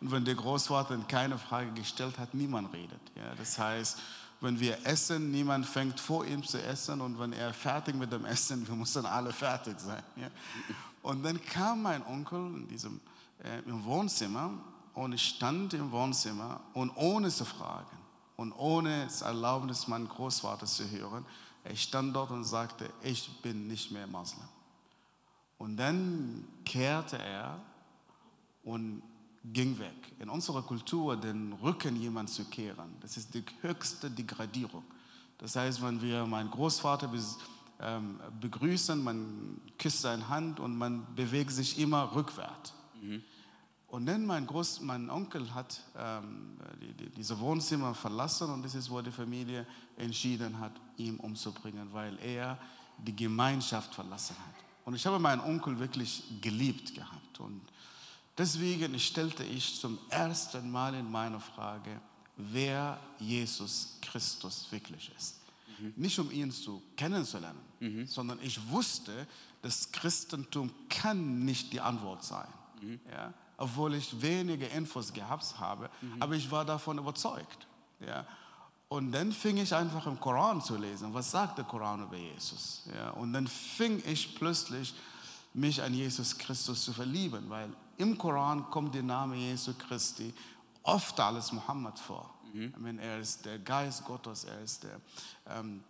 und 0.02 0.12
wenn 0.12 0.24
der 0.24 0.36
Großvater 0.36 0.98
keine 1.08 1.38
Frage 1.38 1.72
gestellt 1.72 2.18
hat, 2.18 2.34
niemand 2.34 2.74
redet. 2.74 3.02
Ja, 3.16 3.36
das 3.36 3.60
heißt, 3.60 4.00
wenn 4.42 4.60
wir 4.60 4.86
essen, 4.86 5.32
niemand 5.32 5.66
fängt 5.66 6.00
vor 6.00 6.26
ihm 6.26 6.44
zu 6.44 6.62
essen 6.62 7.02
und 7.02 7.20
wenn 7.20 7.34
er 7.34 7.54
fertig 7.54 7.96
mit 7.96 8.12
dem 8.12 8.26
Essen, 8.26 8.68
wir 8.68 8.76
müssen 8.76 9.06
alle 9.06 9.34
fertig 9.34 9.80
sein. 9.80 10.04
Ja? 10.16 10.30
Und 11.02 11.24
dann 11.24 11.44
kam 11.44 11.82
mein 11.82 12.06
Onkel 12.06 12.40
in 12.40 12.68
diesem, 12.68 13.02
äh, 13.44 13.60
im 13.68 13.84
Wohnzimmer 13.84 14.52
und 14.94 15.14
ich 15.14 15.26
stand 15.26 15.74
im 15.74 15.92
Wohnzimmer 15.92 16.62
und 16.74 16.92
ohne 16.96 17.30
zu 17.30 17.46
fragen 17.46 17.98
und 18.38 18.54
ohne 18.54 19.06
das 19.06 19.22
Erlaubnis 19.22 19.88
meines 19.88 20.10
Großvaters 20.10 20.76
zu 20.76 20.90
hören, 20.90 21.26
er 21.64 21.76
stand 21.76 22.16
dort 22.16 22.32
und 22.32 22.46
sagte, 22.46 22.90
ich 23.04 23.42
bin 23.42 23.68
nicht 23.68 23.92
mehr 23.92 24.08
Moslem. 24.08 24.48
Und 25.58 25.76
dann 25.76 26.48
kehrte 26.64 27.18
er 27.18 27.60
und 28.64 29.02
ging 29.44 29.78
weg. 29.80 30.14
In 30.20 30.30
unserer 30.30 30.62
Kultur 30.62 31.16
den 31.16 31.54
Rücken 31.54 31.96
jemand 31.96 32.30
zu 32.30 32.46
kehren, 32.46 32.96
das 33.02 33.18
ist 33.18 33.34
die 33.34 33.44
höchste 33.62 34.10
Degradierung. 34.10 34.84
Das 35.38 35.56
heißt, 35.56 35.82
wenn 35.82 36.02
wir 36.02 36.26
meinen 36.26 36.52
Großvater 36.52 37.10
ähm, 37.80 38.20
begrüßen, 38.42 39.02
man 39.02 39.62
küsst 39.78 40.02
seine 40.02 40.28
Hand 40.28 40.60
und 40.60 40.78
man 40.78 41.16
bewegt 41.16 41.52
sich 41.52 41.80
immer 41.80 42.14
rückwärts. 42.14 42.74
Mhm. 43.02 43.24
Und 43.88 44.06
dann 44.06 44.26
mein, 44.26 44.46
Groß, 44.46 44.82
mein 44.82 45.10
Onkel 45.10 45.52
hat 45.54 45.82
ähm, 45.98 46.58
die, 46.80 46.94
die, 46.94 47.10
diese 47.10 47.40
Wohnzimmer 47.40 47.96
verlassen 47.96 48.52
und 48.52 48.64
das 48.64 48.76
ist, 48.76 48.90
wo 48.92 49.02
die 49.02 49.12
Familie 49.12 49.66
entschieden 49.98 50.60
hat, 50.60 50.74
ihn 50.98 51.18
umzubringen, 51.18 51.92
weil 51.92 52.20
er 52.20 52.60
die 53.00 53.16
Gemeinschaft 53.16 53.96
verlassen 53.96 54.36
hat. 54.36 54.56
Und 54.86 54.96
ich 54.96 55.06
habe 55.08 55.18
meinen 55.18 55.42
Onkel 55.42 55.80
wirklich 55.80 56.24
geliebt 56.42 56.94
gehabt. 56.94 57.40
Und 57.40 57.62
deswegen 58.40 58.98
stellte 59.00 59.44
ich 59.44 59.80
zum 59.80 60.00
ersten 60.10 60.72
Mal 60.72 60.96
in 60.96 61.10
meiner 61.12 61.40
Frage, 61.40 62.02
wer 62.38 63.00
Jesus 63.20 63.98
Christus 64.02 64.68
wirklich 64.72 65.12
ist. 65.16 65.36
Mhm. 65.80 65.94
Nicht 65.96 66.18
um 66.18 66.32
ihn 66.32 66.52
zu 66.52 66.82
kennenzulernen, 66.96 67.60
mhm. 67.80 68.08
sondern 68.08 68.40
ich 68.42 68.60
wusste, 68.70 69.28
das 69.62 69.92
Christentum 69.92 70.72
kann 70.90 71.46
nicht 71.46 71.72
die 71.72 71.82
Antwort 71.82 72.24
sein. 72.24 72.48
Mhm. 72.82 73.00
Ja? 73.12 73.34
obwohl 73.60 73.94
ich 73.96 74.22
wenige 74.22 74.66
Infos 74.68 75.12
gehabt 75.12 75.60
habe, 75.60 75.90
mhm. 76.02 76.22
aber 76.22 76.36
ich 76.36 76.50
war 76.50 76.64
davon 76.64 76.98
überzeugt. 76.98 77.68
Ja. 78.00 78.26
Und 78.88 79.12
dann 79.12 79.34
fing 79.34 79.58
ich 79.58 79.76
einfach 79.76 80.08
im 80.08 80.20
Koran 80.20 80.62
zu 80.62 80.78
lesen. 80.78 81.14
Was 81.14 81.30
sagt 81.32 81.58
der 81.58 81.66
Koran 81.66 82.04
über 82.04 82.16
Jesus? 82.16 82.84
Ja. 82.96 83.12
Und 83.12 83.34
dann 83.34 83.48
fing 83.48 84.02
ich 84.06 84.34
plötzlich 84.34 84.96
mich 85.54 85.82
an 85.82 85.94
Jesus 85.94 86.38
Christus 86.38 86.86
zu 86.86 86.94
verlieben, 86.94 87.50
weil 87.50 87.70
im 88.00 88.18
Koran 88.18 88.70
kommt 88.72 88.96
der 88.96 89.04
Name 89.04 89.36
Jesu 89.36 89.74
Christi 89.78 90.34
oft 90.84 91.20
als 91.20 91.52
Muhammad 91.52 92.00
vor. 92.00 92.34
Mhm. 92.54 92.74
Ich 92.74 92.78
meine, 92.78 93.02
er 93.02 93.20
ist 93.20 93.46
der 93.46 93.60
Geist 93.60 94.06
Gottes, 94.06 94.46
er 94.46 94.62
ist 94.62 94.84
der, 94.84 95.00
ähm, 95.48 95.84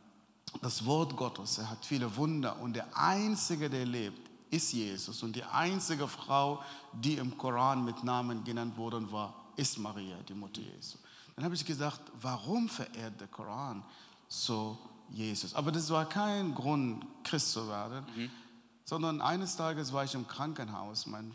das 0.62 0.84
Wort 0.86 1.16
Gottes, 1.16 1.60
er 1.60 1.70
hat 1.70 1.86
viele 1.86 2.14
Wunder 2.18 2.60
und 2.60 2.74
der 2.74 2.88
Einzige, 2.98 3.70
der 3.70 3.86
lebt, 3.86 4.30
ist 4.50 4.74
Jesus. 4.74 5.22
Und 5.22 5.36
die 5.36 5.44
einzige 5.44 6.08
Frau, 6.08 6.64
die 6.92 7.16
im 7.16 7.38
Koran 7.38 7.86
mit 7.86 8.04
Namen 8.04 8.44
genannt 8.44 8.76
wurde, 8.76 9.12
war, 9.12 9.36
ist 9.56 9.78
Maria, 9.78 10.18
die 10.28 10.34
Mutter 10.34 10.62
Jesu. 10.62 10.98
Dann 11.36 11.46
habe 11.46 11.54
ich 11.54 11.64
gesagt, 11.64 12.02
warum 12.20 12.68
verehrt 12.68 13.22
der 13.22 13.28
Koran 13.28 13.84
so 14.28 14.80
Jesus? 15.12 15.54
Aber 15.54 15.72
das 15.72 15.90
war 15.92 16.10
kein 16.10 16.56
Grund, 16.56 17.06
Christ 17.24 17.52
zu 17.52 17.68
werden, 17.68 18.04
mhm. 18.16 18.32
sondern 18.84 19.22
eines 19.22 19.56
Tages 19.56 19.94
war 19.94 20.04
ich 20.04 20.16
im 20.16 20.28
Krankenhaus. 20.28 21.06
Mein, 21.06 21.32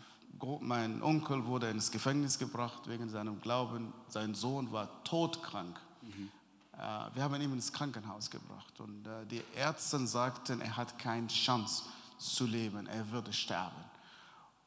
mein 0.60 1.02
Onkel 1.02 1.44
wurde 1.46 1.70
ins 1.70 1.90
Gefängnis 1.90 2.38
gebracht 2.38 2.88
wegen 2.88 3.08
seinem 3.08 3.40
Glauben. 3.40 3.92
Sein 4.08 4.34
Sohn 4.34 4.72
war 4.72 5.02
todkrank. 5.04 5.78
Mhm. 6.02 6.30
Äh, 6.72 6.78
wir 7.14 7.22
haben 7.22 7.34
ihn 7.40 7.52
ins 7.52 7.72
Krankenhaus 7.72 8.30
gebracht 8.30 8.80
und 8.80 9.06
äh, 9.06 9.26
die 9.26 9.42
Ärzte 9.54 10.06
sagten, 10.06 10.60
er 10.60 10.76
hat 10.76 10.98
keine 10.98 11.28
Chance 11.28 11.84
zu 12.18 12.46
leben. 12.46 12.86
Er 12.86 13.10
würde 13.10 13.32
sterben. 13.32 13.84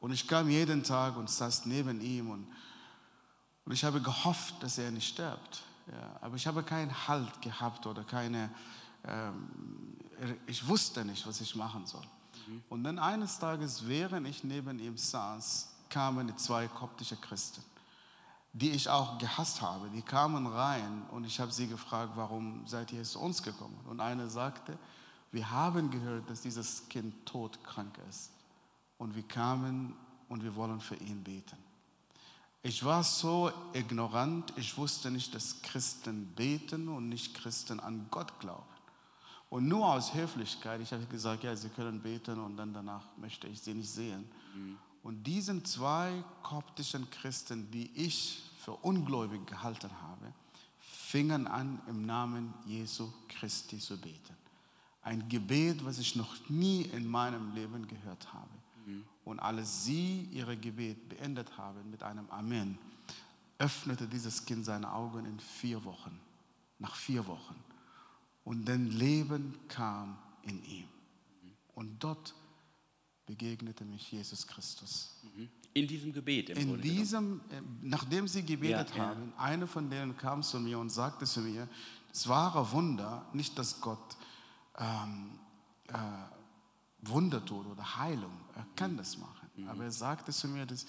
Und 0.00 0.12
ich 0.12 0.26
kam 0.26 0.48
jeden 0.48 0.82
Tag 0.84 1.16
und 1.16 1.28
saß 1.28 1.66
neben 1.66 2.00
ihm 2.00 2.30
und, 2.30 2.46
und 3.64 3.72
ich 3.72 3.84
habe 3.84 4.00
gehofft, 4.00 4.62
dass 4.62 4.78
er 4.78 4.90
nicht 4.90 5.08
stirbt. 5.08 5.62
Ja, 5.90 6.18
aber 6.20 6.36
ich 6.36 6.46
habe 6.46 6.62
keinen 6.62 7.08
Halt 7.08 7.40
gehabt 7.42 7.86
oder 7.86 8.04
keine, 8.04 8.50
ähm, 9.04 9.96
ich 10.46 10.66
wusste 10.66 11.04
nicht, 11.04 11.26
was 11.26 11.40
ich 11.40 11.56
machen 11.56 11.86
soll. 11.86 12.04
Mhm. 12.48 12.62
Und 12.68 12.84
dann 12.84 12.98
eines 12.98 13.38
Tages, 13.38 13.86
während 13.86 14.26
ich 14.26 14.44
neben 14.44 14.78
ihm 14.78 14.96
saß, 14.96 15.68
kamen 15.88 16.36
zwei 16.38 16.68
koptische 16.68 17.16
Christen, 17.16 17.62
die 18.52 18.70
ich 18.70 18.88
auch 18.88 19.18
gehasst 19.18 19.62
habe. 19.62 19.88
Die 19.90 20.02
kamen 20.02 20.46
rein 20.46 21.02
und 21.10 21.24
ich 21.24 21.38
habe 21.40 21.52
sie 21.52 21.66
gefragt, 21.66 22.12
warum 22.14 22.66
seid 22.66 22.92
ihr 22.92 23.02
zu 23.04 23.20
uns 23.20 23.42
gekommen? 23.42 23.78
Und 23.88 24.00
eine 24.00 24.28
sagte, 24.28 24.78
wir 25.30 25.50
haben 25.50 25.90
gehört, 25.90 26.28
dass 26.30 26.40
dieses 26.40 26.88
Kind 26.88 27.26
todkrank 27.26 27.98
ist. 28.08 28.30
Und 28.96 29.14
wir 29.14 29.22
kamen 29.22 29.94
und 30.28 30.42
wir 30.42 30.54
wollen 30.56 30.80
für 30.80 30.96
ihn 30.96 31.22
beten. 31.22 31.56
Ich 32.62 32.84
war 32.84 33.04
so 33.04 33.52
ignorant, 33.72 34.52
ich 34.56 34.76
wusste 34.76 35.10
nicht, 35.10 35.34
dass 35.34 35.62
Christen 35.62 36.26
beten 36.34 36.88
und 36.88 37.08
nicht 37.08 37.34
Christen 37.34 37.78
an 37.78 38.06
Gott 38.10 38.40
glauben. 38.40 38.64
Und 39.50 39.66
nur 39.66 39.86
aus 39.86 40.14
Höflichkeit, 40.14 40.80
ich 40.80 40.92
habe 40.92 41.06
gesagt, 41.06 41.42
ja, 41.42 41.56
sie 41.56 41.70
können 41.70 42.00
beten 42.02 42.38
und 42.38 42.56
dann 42.56 42.72
danach 42.72 43.04
möchte 43.16 43.46
ich 43.46 43.60
sie 43.60 43.74
nicht 43.74 43.88
sehen. 43.88 44.28
Mhm. 44.54 44.78
Und 45.02 45.22
diesen 45.24 45.64
zwei 45.64 46.22
koptischen 46.42 47.08
Christen, 47.08 47.70
die 47.70 47.90
ich 47.94 48.42
für 48.58 48.72
ungläubig 48.72 49.46
gehalten 49.46 49.90
habe, 50.02 50.34
fingen 50.78 51.46
an, 51.46 51.80
im 51.88 52.04
Namen 52.04 52.52
Jesu 52.66 53.10
Christi 53.28 53.78
zu 53.78 53.98
beten. 53.98 54.36
Ein 55.00 55.26
Gebet, 55.30 55.82
was 55.82 55.98
ich 55.98 56.16
noch 56.16 56.36
nie 56.50 56.82
in 56.82 57.08
meinem 57.08 57.54
Leben 57.54 57.88
gehört 57.88 58.30
habe. 58.34 58.50
Mhm. 58.84 59.04
Und 59.24 59.40
als 59.40 59.84
sie 59.84 60.28
ihr 60.30 60.44
Gebet 60.56 61.08
beendet 61.08 61.56
haben 61.56 61.90
mit 61.90 62.02
einem 62.02 62.28
Amen, 62.28 62.76
öffnete 63.58 64.06
dieses 64.06 64.44
Kind 64.44 64.66
seine 64.66 64.92
Augen 64.92 65.24
in 65.24 65.40
vier 65.40 65.82
Wochen, 65.84 66.20
nach 66.78 66.94
vier 66.94 67.26
Wochen. 67.26 67.56
Und 68.48 68.64
dann 68.64 68.90
Leben 68.92 69.58
kam 69.68 70.16
in 70.40 70.64
ihm. 70.64 70.88
Und 71.74 72.02
dort 72.02 72.34
begegnete 73.26 73.84
mich 73.84 74.10
Jesus 74.10 74.46
Christus. 74.46 75.20
Mhm. 75.22 75.50
In 75.74 75.86
diesem 75.86 76.14
Gebet. 76.14 76.48
Im 76.48 76.56
in 76.56 76.80
diesem, 76.80 77.42
äh, 77.50 77.60
nachdem 77.82 78.26
sie 78.26 78.42
gebetet 78.42 78.88
ja, 78.96 79.08
haben, 79.08 79.34
ja. 79.36 79.44
eine 79.44 79.66
von 79.66 79.90
denen 79.90 80.16
kam 80.16 80.42
zu 80.42 80.58
mir 80.60 80.78
und 80.78 80.88
sagte 80.88 81.26
zu 81.26 81.42
mir, 81.42 81.68
war 82.24 82.56
ein 82.56 82.72
Wunder, 82.72 83.26
nicht 83.34 83.58
dass 83.58 83.82
Gott 83.82 84.16
ähm, 84.78 85.38
äh, 85.88 87.06
Wunder 87.06 87.44
tut 87.44 87.66
oder 87.66 87.98
Heilung. 87.98 88.32
Er 88.54 88.66
kann 88.76 88.96
das 88.96 89.18
machen. 89.18 89.46
Mhm. 89.56 89.68
Aber 89.68 89.84
er 89.84 89.92
sagte 89.92 90.32
zu 90.32 90.48
mir, 90.48 90.64
dass 90.64 90.86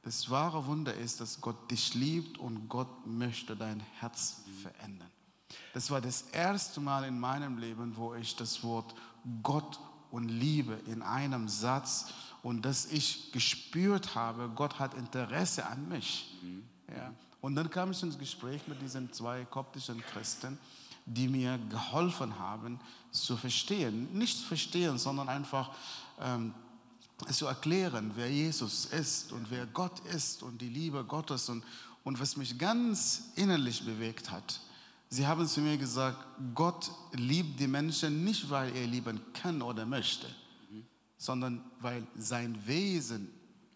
das 0.00 0.30
wahre 0.30 0.64
Wunder 0.64 0.94
ist, 0.94 1.20
dass 1.20 1.38
Gott 1.42 1.70
dich 1.70 1.92
liebt 1.92 2.38
und 2.38 2.66
Gott 2.70 3.06
möchte 3.06 3.54
dein 3.54 3.80
Herz 4.00 4.40
mhm. 4.46 4.62
verändern. 4.62 5.10
Das 5.72 5.90
war 5.90 6.00
das 6.00 6.22
erste 6.32 6.80
Mal 6.80 7.04
in 7.04 7.18
meinem 7.18 7.58
Leben, 7.58 7.96
wo 7.96 8.14
ich 8.14 8.36
das 8.36 8.62
Wort 8.62 8.94
Gott 9.42 9.78
und 10.10 10.28
Liebe 10.28 10.78
in 10.86 11.02
einem 11.02 11.48
Satz 11.48 12.12
und 12.42 12.62
dass 12.62 12.86
ich 12.86 13.32
gespürt 13.32 14.14
habe, 14.14 14.50
Gott 14.54 14.78
hat 14.78 14.94
Interesse 14.94 15.66
an 15.66 15.88
mich. 15.88 16.38
Mhm. 16.42 16.62
Ja. 16.94 17.12
Und 17.40 17.56
dann 17.56 17.70
kam 17.70 17.90
ich 17.90 18.02
ins 18.02 18.18
Gespräch 18.18 18.66
mit 18.68 18.80
diesen 18.80 19.12
zwei 19.12 19.44
koptischen 19.44 20.00
Christen 20.00 20.58
die 21.06 21.28
mir 21.28 21.58
geholfen 21.70 22.38
haben 22.38 22.80
zu 23.10 23.36
verstehen. 23.36 24.08
Nicht 24.16 24.38
zu 24.38 24.46
verstehen, 24.46 24.98
sondern 24.98 25.28
einfach 25.28 25.70
ähm, 26.20 26.54
zu 27.30 27.46
erklären, 27.46 28.12
wer 28.14 28.30
Jesus 28.30 28.86
ist 28.86 29.32
und 29.32 29.50
wer 29.50 29.66
Gott 29.66 30.00
ist 30.06 30.42
und 30.42 30.60
die 30.60 30.68
Liebe 30.68 31.04
Gottes 31.04 31.48
und, 31.48 31.64
und 32.02 32.20
was 32.20 32.36
mich 32.36 32.58
ganz 32.58 33.30
innerlich 33.36 33.84
bewegt 33.84 34.30
hat. 34.30 34.60
Sie 35.14 35.24
haben 35.24 35.46
zu 35.46 35.60
mir 35.60 35.76
gesagt, 35.76 36.18
Gott 36.56 36.90
liebt 37.12 37.60
die 37.60 37.68
Menschen 37.68 38.24
nicht, 38.24 38.50
weil 38.50 38.74
er 38.74 38.84
lieben 38.84 39.20
kann 39.32 39.62
oder 39.62 39.86
möchte, 39.86 40.26
mhm. 40.72 40.84
sondern 41.16 41.64
weil 41.78 42.04
sein 42.16 42.58
Wesen 42.66 43.30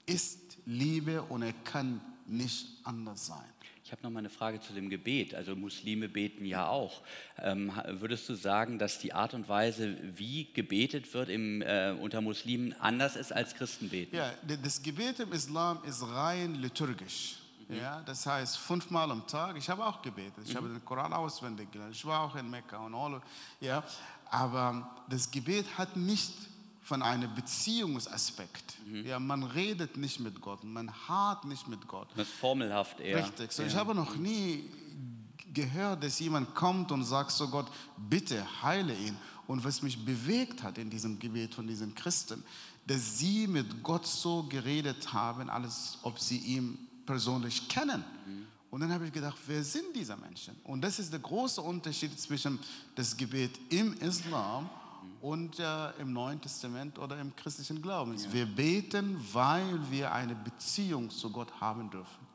ist 0.05 0.59
Liebe 0.67 1.23
und 1.23 1.43
er 1.43 1.53
kann 1.53 2.01
nicht 2.27 2.67
anders 2.83 3.27
sein. 3.27 3.53
Ich 3.85 3.93
habe 3.93 4.03
noch 4.03 4.11
mal 4.11 4.19
eine 4.19 4.31
Frage 4.31 4.59
zu 4.59 4.73
dem 4.73 4.91
Gebet. 4.91 5.33
Also 5.33 5.55
Muslime 5.55 6.09
beten 6.09 6.45
ja 6.45 6.67
auch. 6.67 7.03
Ähm, 7.39 7.71
würdest 7.87 8.29
du 8.29 8.35
sagen, 8.35 8.81
dass 8.81 8.99
die 8.99 9.13
Art 9.13 9.33
und 9.33 9.49
Weise, 9.49 9.97
wie 10.19 10.53
gebetet 10.53 11.15
wird 11.15 11.29
im, 11.29 11.63
äh, 11.63 11.93
unter 11.93 12.21
Muslimen, 12.21 12.73
anders 12.81 13.15
ist 13.15 13.33
als 13.33 13.55
Christen 13.55 13.91
beten? 13.91 14.17
Ja, 14.17 14.35
das 14.61 14.83
Gebet 14.83 15.21
im 15.21 15.33
Islam 15.33 15.85
ist 15.85 16.03
rein 16.03 16.57
liturgisch. 16.57 17.38
Mhm. 17.69 17.77
Ja, 17.77 18.01
das 18.01 18.25
heißt 18.27 18.59
fünfmal 18.59 19.11
am 19.11 19.27
Tag. 19.27 19.57
Ich 19.57 19.69
habe 19.69 19.87
auch 19.87 20.01
gebetet. 20.03 20.45
Ich 20.45 20.53
mhm. 20.53 20.57
habe 20.57 20.69
den 20.69 20.85
Koran 20.85 21.13
auswendig 21.13 21.71
gelernt. 21.71 21.95
Ich 21.95 22.05
war 22.05 22.23
auch 22.23 22.35
in 22.35 22.49
Mekka 22.51 22.79
und 22.79 22.95
all. 22.95 23.21
Ja, 23.61 23.83
aber 24.31 24.91
das 25.09 25.31
Gebet 25.31 25.67
hat 25.77 25.97
nicht 25.97 26.33
von 26.83 27.03
einem 27.03 27.35
Beziehungsaspekt. 27.35 28.79
Mhm. 28.87 29.07
Ja, 29.07 29.19
man 29.19 29.43
redet 29.43 29.99
nicht 29.99 30.21
mit 30.21 30.41
Gott, 30.41 30.65
man 30.65 30.91
hat 31.07 31.45
nicht 31.45 31.69
mit 31.69 31.87
Gott. 31.87 32.09
Das 32.17 32.27
ist 32.27 32.35
formelhaft 32.35 33.01
eher. 33.01 33.19
Richtig. 33.19 33.53
So, 33.53 33.63
ja. 33.63 33.69
Ich 33.69 33.77
habe 33.77 33.95
noch 33.95 34.17
nie 34.17 34.71
gehört, 35.53 36.03
dass 36.03 36.19
jemand 36.19 36.55
kommt 36.55 36.91
und 36.91 37.05
sagt 37.05 37.31
so 37.33 37.49
Gott, 37.49 37.67
bitte 37.97 38.47
heile 38.63 38.95
ihn. 38.95 39.17
Und 39.47 39.65
was 39.65 39.83
mich 39.83 40.03
bewegt 40.03 40.63
hat 40.63 40.79
in 40.79 40.89
diesem 40.89 41.19
Gebet 41.19 41.55
von 41.55 41.67
diesen 41.67 41.95
Christen, 41.95 42.43
dass 42.87 43.19
sie 43.19 43.47
mit 43.47 43.83
Gott 43.83 44.07
so 44.07 44.45
geredet 44.45 45.13
haben, 45.13 45.51
als 45.51 45.99
ob 46.03 46.19
sie 46.19 46.39
ihn 46.39 46.88
persönlich 47.09 47.67
kennen. 47.69 48.05
Mhm. 48.27 48.47
Und 48.71 48.81
dann 48.81 48.93
habe 48.93 49.07
ich 49.07 49.13
gedacht, 49.13 49.39
wer 49.47 49.65
sind 49.65 49.97
diese 49.97 50.15
Menschen? 50.17 50.55
Und 50.65 50.83
das 50.83 50.99
ist 50.99 51.11
der 51.11 51.21
große 51.21 51.63
Unterschied 51.63 52.21
zwischen 52.21 52.59
das 52.95 53.17
Gebet 53.17 53.59
im 53.71 53.95
Islam 53.95 54.69
und 55.23 55.59
äh, 55.59 55.91
im 56.01 56.13
Neuen 56.13 56.39
Testament 56.39 56.99
oder 56.99 57.19
im 57.19 57.35
christlichen 57.35 57.81
Glauben. 57.81 58.15
Ja. 58.19 58.31
Wir 58.31 58.45
beten, 58.47 59.19
weil 59.33 59.79
wir 59.91 60.13
eine 60.13 60.35
Beziehung 60.35 61.09
zu 61.09 61.31
Gott 61.31 61.51
haben 61.59 61.91
dürfen. 61.91 62.28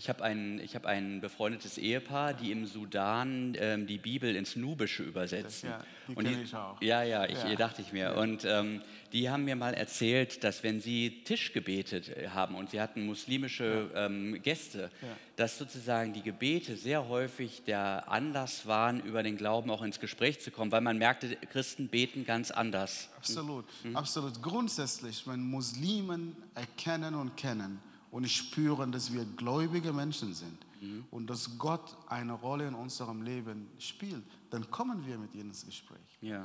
Ich 0.00 0.08
habe 0.08 0.24
ein, 0.24 0.66
hab 0.72 0.86
ein 0.86 1.20
befreundetes 1.20 1.76
Ehepaar, 1.76 2.32
die 2.32 2.52
im 2.52 2.64
Sudan 2.64 3.54
ähm, 3.58 3.86
die 3.86 3.98
Bibel 3.98 4.34
ins 4.34 4.56
Nubische 4.56 5.02
übersetzen. 5.02 5.68
Das, 5.68 5.78
ja, 5.78 5.84
die 6.08 6.14
und 6.14 6.26
die, 6.26 6.42
ich 6.42 6.54
auch. 6.54 6.80
Ja, 6.80 7.02
ja, 7.02 7.26
ich, 7.26 7.36
ja. 7.44 7.54
dachte 7.54 7.82
ich 7.82 7.92
mir. 7.92 8.16
Und 8.16 8.46
ähm, 8.46 8.80
die 9.12 9.28
haben 9.28 9.44
mir 9.44 9.56
mal 9.56 9.74
erzählt, 9.74 10.42
dass 10.42 10.62
wenn 10.62 10.80
sie 10.80 11.22
Tisch 11.24 11.52
gebetet 11.52 12.08
äh, 12.08 12.28
haben 12.28 12.54
und 12.54 12.70
sie 12.70 12.80
hatten 12.80 13.04
muslimische 13.04 13.90
ja. 13.92 14.06
ähm, 14.06 14.40
Gäste, 14.42 14.90
dass 15.36 15.58
sozusagen 15.58 16.14
die 16.14 16.22
Gebete 16.22 16.76
sehr 16.76 17.06
häufig 17.06 17.64
der 17.64 18.10
Anlass 18.10 18.64
waren, 18.64 19.00
über 19.00 19.22
den 19.22 19.36
Glauben 19.36 19.70
auch 19.70 19.82
ins 19.82 20.00
Gespräch 20.00 20.40
zu 20.40 20.50
kommen, 20.50 20.72
weil 20.72 20.80
man 20.80 20.96
merkte, 20.96 21.36
Christen 21.52 21.88
beten 21.88 22.24
ganz 22.24 22.50
anders. 22.50 23.10
Absolut, 23.18 23.66
mhm. 23.84 23.96
absolut. 23.96 24.40
Grundsätzlich, 24.40 25.26
wenn 25.26 25.40
Muslimen 25.40 26.36
erkennen 26.54 27.14
und 27.14 27.36
kennen, 27.36 27.82
und 28.10 28.28
spüren, 28.28 28.92
dass 28.92 29.12
wir 29.12 29.24
gläubige 29.24 29.92
Menschen 29.92 30.34
sind 30.34 30.58
mhm. 30.80 31.04
und 31.10 31.28
dass 31.28 31.58
Gott 31.58 31.96
eine 32.08 32.32
Rolle 32.32 32.66
in 32.68 32.74
unserem 32.74 33.22
Leben 33.22 33.68
spielt, 33.78 34.24
dann 34.50 34.70
kommen 34.70 35.06
wir 35.06 35.18
mit 35.18 35.34
ihnen 35.34 35.50
ins 35.50 35.64
Gespräch. 35.64 35.98
Ja. 36.20 36.44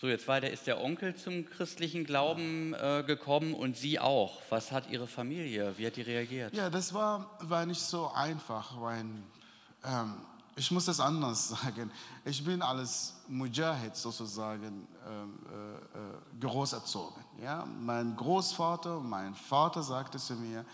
So, 0.00 0.08
jetzt 0.08 0.26
weiter 0.26 0.50
ist 0.50 0.66
der 0.66 0.80
Onkel 0.80 1.14
zum 1.14 1.46
christlichen 1.46 2.04
Glauben 2.04 2.74
äh, 2.74 3.04
gekommen 3.06 3.54
und 3.54 3.76
Sie 3.76 4.00
auch. 4.00 4.42
Was 4.48 4.72
hat 4.72 4.90
Ihre 4.90 5.06
Familie, 5.06 5.74
wie 5.76 5.86
hat 5.86 5.96
die 5.96 6.02
reagiert? 6.02 6.54
Ja, 6.54 6.70
das 6.70 6.92
war, 6.92 7.38
war 7.40 7.66
nicht 7.66 7.80
so 7.80 8.10
einfach, 8.10 8.80
weil 8.80 9.04
ähm, 9.84 10.14
ich 10.56 10.70
muss 10.70 10.86
das 10.86 10.98
anders 11.00 11.48
sagen. 11.62 11.90
Ich 12.24 12.44
bin 12.44 12.62
als 12.62 13.14
Mujahid 13.28 13.94
sozusagen 13.94 14.88
ähm, 15.08 15.38
äh, 15.50 15.98
äh, 15.98 16.40
groß 16.40 16.72
erzogen. 16.72 17.21
Ja? 17.40 17.64
Mein 17.80 18.16
Großvater, 18.16 19.00
mein 19.00 19.34
Vater 19.34 19.82
sagte 19.82 20.18
zu 20.18 20.34
mir, 20.34 20.64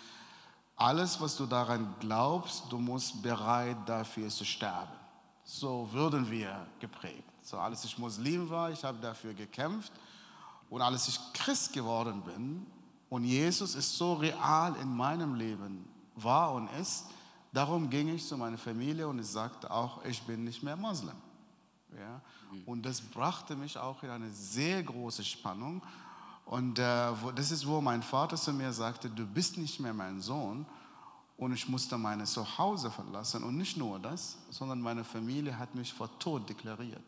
alles, 0.77 1.21
was 1.21 1.37
du 1.37 1.47
daran 1.47 1.95
glaubst, 1.99 2.71
du 2.71 2.79
musst 2.79 3.21
bereit 3.21 3.77
dafür 3.87 4.29
zu 4.29 4.45
sterben. 4.45 4.93
So 5.45 5.89
würden 5.93 6.31
wir 6.31 6.67
geprägt. 6.79 7.25
So, 7.43 7.59
als 7.59 7.85
ich 7.85 7.99
Muslim 7.99 8.49
war, 8.49 8.71
ich 8.71 8.85
habe 8.85 8.99
dafür 8.99 9.35
gekämpft. 9.35 9.93
Und 10.71 10.83
als 10.83 11.09
ich 11.09 11.19
Christ 11.33 11.73
geworden 11.73 12.23
bin 12.23 12.67
und 13.09 13.25
Jesus 13.25 13.75
ist 13.75 13.97
so 13.97 14.15
real 14.15 14.77
in 14.77 14.95
meinem 14.95 15.35
Leben 15.35 15.89
war 16.15 16.53
und 16.53 16.69
ist, 16.79 17.07
darum 17.53 17.89
ging 17.89 18.15
ich 18.15 18.27
zu 18.27 18.37
meiner 18.37 18.59
Familie 18.59 19.09
und 19.09 19.19
ich 19.19 19.27
sagte 19.27 19.71
auch, 19.71 20.05
ich 20.05 20.23
bin 20.23 20.45
nicht 20.45 20.63
mehr 20.63 20.77
Muslim. 20.77 21.17
Ja? 21.97 22.21
Und 22.67 22.85
das 22.85 23.01
brachte 23.01 23.57
mich 23.57 23.79
auch 23.79 24.03
in 24.03 24.11
eine 24.11 24.31
sehr 24.31 24.83
große 24.83 25.25
Spannung. 25.25 25.83
Und 26.49 26.79
äh, 26.79 27.13
das 27.35 27.51
ist, 27.51 27.67
wo 27.67 27.83
mein 27.83 28.03
Vater 28.03 28.35
zu 28.39 28.55
mir 28.55 28.73
sagte, 28.73 29.11
du 29.11 29.27
bist 29.27 29.59
nicht 29.59 29.81
mehr 29.81 29.93
mein 29.93 30.23
Sohn. 30.23 30.65
Und 31.37 31.53
ich 31.53 31.69
musste 31.69 31.99
mein 31.99 32.25
Zuhause 32.25 32.91
verlassen. 32.91 33.45
Und 33.45 33.59
nicht 33.59 33.77
nur 33.77 33.99
das, 33.99 34.39
sondern 34.49 34.81
meine 34.81 35.05
Familie 35.05 35.59
hat 35.59 35.75
mich 35.75 35.93
vor 35.93 36.09
Tod 36.19 36.49
deklariert. 36.49 37.05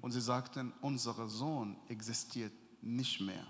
Und 0.00 0.12
sie 0.12 0.20
sagten, 0.20 0.72
unser 0.82 1.28
Sohn 1.28 1.76
existiert 1.88 2.52
nicht 2.80 3.20
mehr. 3.20 3.44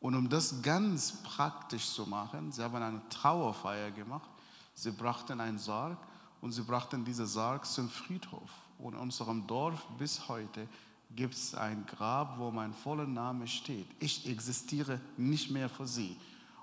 Und 0.00 0.16
um 0.16 0.28
das 0.28 0.60
ganz 0.62 1.22
praktisch 1.22 1.88
zu 1.88 2.04
machen, 2.06 2.50
sie 2.50 2.64
haben 2.64 2.74
eine 2.74 3.08
Trauerfeier 3.08 3.92
gemacht. 3.92 4.28
Sie 4.74 4.90
brachten 4.90 5.40
einen 5.40 5.58
Sarg 5.58 5.96
und 6.40 6.50
sie 6.50 6.62
brachten 6.62 7.04
diesen 7.04 7.26
Sarg 7.26 7.66
zum 7.66 7.88
Friedhof. 7.88 8.50
Und 8.78 8.94
in 8.94 8.98
unserem 8.98 9.46
Dorf 9.46 9.86
bis 9.96 10.26
heute 10.26 10.66
gibt 11.14 11.34
es 11.34 11.54
ein 11.54 11.84
Grab, 11.86 12.38
wo 12.38 12.50
mein 12.50 12.72
voller 12.72 13.06
Name 13.06 13.46
steht. 13.46 13.86
Ich 13.98 14.28
existiere 14.28 15.00
nicht 15.16 15.50
mehr 15.50 15.68
für 15.68 15.86
sie. 15.86 16.16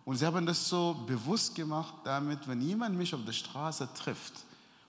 Und 0.05 0.15
sie 0.15 0.25
haben 0.25 0.45
das 0.45 0.69
so 0.69 0.93
bewusst 1.05 1.53
gemacht, 1.55 1.93
damit, 2.05 2.47
wenn 2.47 2.61
jemand 2.61 2.95
mich 2.95 3.13
auf 3.13 3.25
der 3.25 3.33
Straße 3.33 3.89
trifft, 3.93 4.45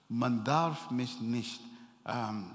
man 0.09 0.45
darf 0.45 0.91
mich 0.91 1.21
nicht 1.21 1.61
ähm, 2.07 2.51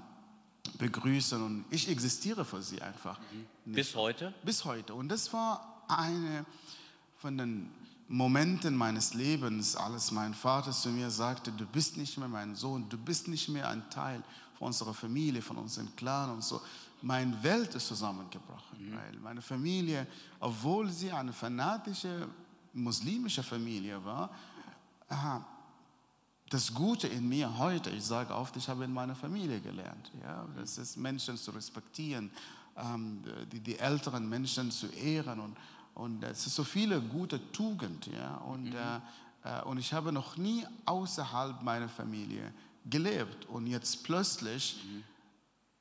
begrüßen 0.78 1.40
und 1.42 1.64
ich 1.70 1.88
existiere 1.88 2.44
für 2.44 2.62
sie 2.62 2.80
einfach. 2.80 3.20
Mhm. 3.64 3.72
Bis 3.72 3.94
heute? 3.94 4.34
Bis 4.42 4.64
heute. 4.64 4.94
Und 4.94 5.08
das 5.08 5.32
war 5.32 5.84
eine 5.88 6.46
von 7.18 7.38
den 7.38 7.70
Momenten 8.08 8.76
meines 8.76 9.14
Lebens, 9.14 9.76
als 9.76 10.10
mein 10.10 10.34
Vater 10.34 10.72
zu 10.72 10.90
mir 10.90 11.10
sagte, 11.10 11.52
du 11.52 11.64
bist 11.66 11.96
nicht 11.96 12.18
mehr 12.18 12.28
mein 12.28 12.54
Sohn, 12.54 12.88
du 12.88 12.98
bist 12.98 13.28
nicht 13.28 13.48
mehr 13.48 13.68
ein 13.68 13.88
Teil 13.90 14.22
von 14.58 14.68
unserer 14.68 14.94
Familie, 14.94 15.40
von 15.40 15.56
unserem 15.56 15.94
Clan 15.96 16.30
und 16.30 16.44
so 16.44 16.60
meine 17.04 17.40
Welt 17.42 17.74
ist 17.74 17.86
zusammengebrochen, 17.86 18.78
mhm. 18.78 18.96
weil 18.96 19.18
meine 19.20 19.42
Familie, 19.42 20.06
obwohl 20.40 20.90
sie 20.90 21.12
eine 21.12 21.32
fanatische 21.32 22.28
muslimische 22.72 23.42
Familie 23.42 24.02
war, 24.04 24.30
das 26.48 26.72
Gute 26.72 27.06
in 27.06 27.28
mir 27.28 27.58
heute, 27.58 27.90
ich 27.90 28.04
sage 28.04 28.34
oft, 28.34 28.56
ich 28.56 28.68
habe 28.68 28.84
in 28.84 28.92
meiner 28.92 29.14
Familie 29.14 29.60
gelernt. 29.60 30.10
Ja? 30.22 30.46
Das 30.56 30.78
ist 30.78 30.96
Menschen 30.96 31.36
zu 31.36 31.50
respektieren, 31.50 32.30
ähm, 32.76 33.22
die, 33.52 33.60
die 33.60 33.78
älteren 33.78 34.28
Menschen 34.28 34.70
zu 34.70 34.86
ehren 34.86 35.40
und, 35.40 35.56
und 35.94 36.24
es 36.24 36.46
ist 36.46 36.54
so 36.54 36.64
viele 36.64 37.00
gute 37.00 37.52
Tugend. 37.52 38.06
Ja? 38.06 38.36
Und, 38.36 38.70
mhm. 38.70 38.76
äh, 39.44 39.60
äh 39.60 39.62
und 39.64 39.78
ich 39.78 39.92
habe 39.92 40.10
noch 40.10 40.38
nie 40.38 40.66
außerhalb 40.86 41.62
meiner 41.62 41.88
Familie 41.88 42.52
gelebt 42.86 43.44
und 43.46 43.66
jetzt 43.66 44.02
plötzlich 44.04 44.82
mhm 44.84 45.13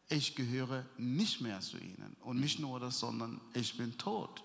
ich 0.09 0.35
gehöre 0.35 0.85
nicht 0.97 1.41
mehr 1.41 1.59
zu 1.59 1.77
ihnen. 1.77 2.15
Und 2.21 2.39
nicht 2.39 2.59
nur 2.59 2.79
das, 2.79 2.99
sondern 2.99 3.41
ich 3.53 3.77
bin 3.77 3.97
tot 3.97 4.43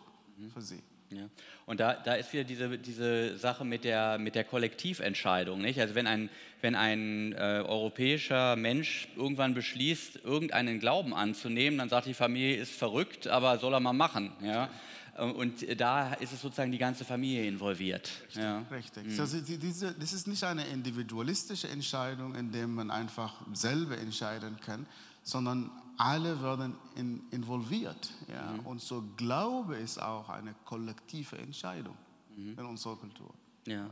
für 0.53 0.62
sie. 0.62 0.83
Ja. 1.11 1.29
Und 1.64 1.81
da, 1.81 1.94
da 1.94 2.14
ist 2.14 2.33
wieder 2.33 2.44
diese, 2.44 2.79
diese 2.79 3.38
Sache 3.38 3.64
mit 3.64 3.85
der, 3.85 4.18
mit 4.18 4.35
der 4.35 4.44
Kollektiventscheidung. 4.44 5.61
Nicht? 5.61 5.81
Also 5.81 5.94
wenn 5.94 6.07
ein, 6.07 6.29
wenn 6.61 6.75
ein 6.75 7.33
äh, 7.33 7.64
europäischer 7.66 8.57
Mensch 8.57 9.09
irgendwann 9.16 9.55
beschließt, 9.55 10.16
irgendeinen 10.25 10.81
Glauben 10.81 11.14
anzunehmen, 11.14 11.79
dann 11.79 11.88
sagt 11.88 12.07
die 12.07 12.14
Familie, 12.14 12.57
ist 12.57 12.73
verrückt, 12.73 13.27
aber 13.27 13.59
soll 13.59 13.73
er 13.73 13.81
mal 13.81 13.92
machen. 13.92 14.33
Ja? 14.42 14.68
Und 15.18 15.81
da 15.81 16.14
ist 16.14 16.33
es 16.33 16.40
sozusagen 16.40 16.71
die 16.71 16.79
ganze 16.79 17.05
Familie 17.05 17.49
involviert. 17.49 18.11
Richtig. 18.27 18.42
Ja. 18.42 18.59
Richtig. 18.71 19.07
Mhm. 19.07 19.21
Also 19.21 19.40
diese, 19.40 19.92
das 19.94 20.12
ist 20.12 20.29
nicht 20.29 20.44
eine 20.44 20.64
individualistische 20.66 21.68
Entscheidung, 21.68 22.35
in 22.37 22.53
der 22.53 22.68
man 22.68 22.90
einfach 22.90 23.35
selber 23.53 23.99
entscheiden 23.99 24.57
kann, 24.64 24.87
sondern 25.29 25.71
alle 25.99 26.43
werden 26.43 26.75
in, 26.97 27.21
involviert. 27.31 28.11
Ja? 28.29 28.53
Mhm. 28.53 28.61
Und 28.61 28.81
so 28.81 29.05
Glaube 29.17 29.77
ist 29.77 30.01
auch 30.01 30.31
eine 30.31 30.55
kollektive 30.64 31.37
Entscheidung 31.37 31.97
mhm. 32.35 32.59
in 32.59 32.64
unserer 32.64 32.97
Kultur. 32.97 33.35
Ja. 33.67 33.91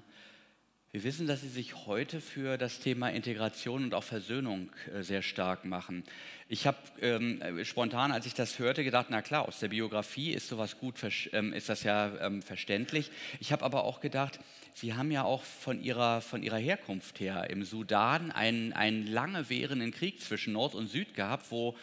Wir 0.92 1.04
wissen, 1.04 1.26
dass 1.26 1.42
Sie 1.42 1.48
sich 1.48 1.86
heute 1.86 2.22
für 2.22 2.56
das 2.56 2.78
Thema 2.78 3.10
Integration 3.10 3.84
und 3.84 3.92
auch 3.92 4.04
Versöhnung 4.04 4.70
äh, 4.94 5.02
sehr 5.02 5.20
stark 5.20 5.66
machen. 5.66 6.04
Ich 6.48 6.66
habe 6.66 6.78
ähm, 7.02 7.42
spontan, 7.64 8.12
als 8.12 8.24
ich 8.24 8.32
das 8.32 8.58
hörte, 8.58 8.82
gedacht, 8.82 9.08
na 9.10 9.20
klar, 9.20 9.46
aus 9.46 9.58
der 9.58 9.68
Biografie 9.68 10.30
ist 10.30 10.48
sowas 10.48 10.78
gut, 10.78 10.94
ähm, 11.32 11.52
ist 11.52 11.68
das 11.68 11.82
ja 11.82 12.16
ähm, 12.20 12.40
verständlich. 12.40 13.10
Ich 13.40 13.52
habe 13.52 13.62
aber 13.62 13.84
auch 13.84 14.00
gedacht, 14.00 14.40
Sie 14.78 14.92
haben 14.92 15.10
ja 15.10 15.24
auch 15.24 15.42
von 15.42 15.82
Ihrer, 15.82 16.20
von 16.20 16.42
ihrer 16.42 16.58
Herkunft 16.58 17.18
her 17.18 17.48
im 17.48 17.64
Sudan 17.64 18.30
einen, 18.30 18.74
einen 18.74 19.06
lange 19.06 19.48
währenden 19.48 19.90
Krieg 19.90 20.20
zwischen 20.20 20.52
Nord 20.52 20.74
und 20.74 20.88
Süd 20.88 21.14
gehabt, 21.14 21.50
wo 21.50 21.74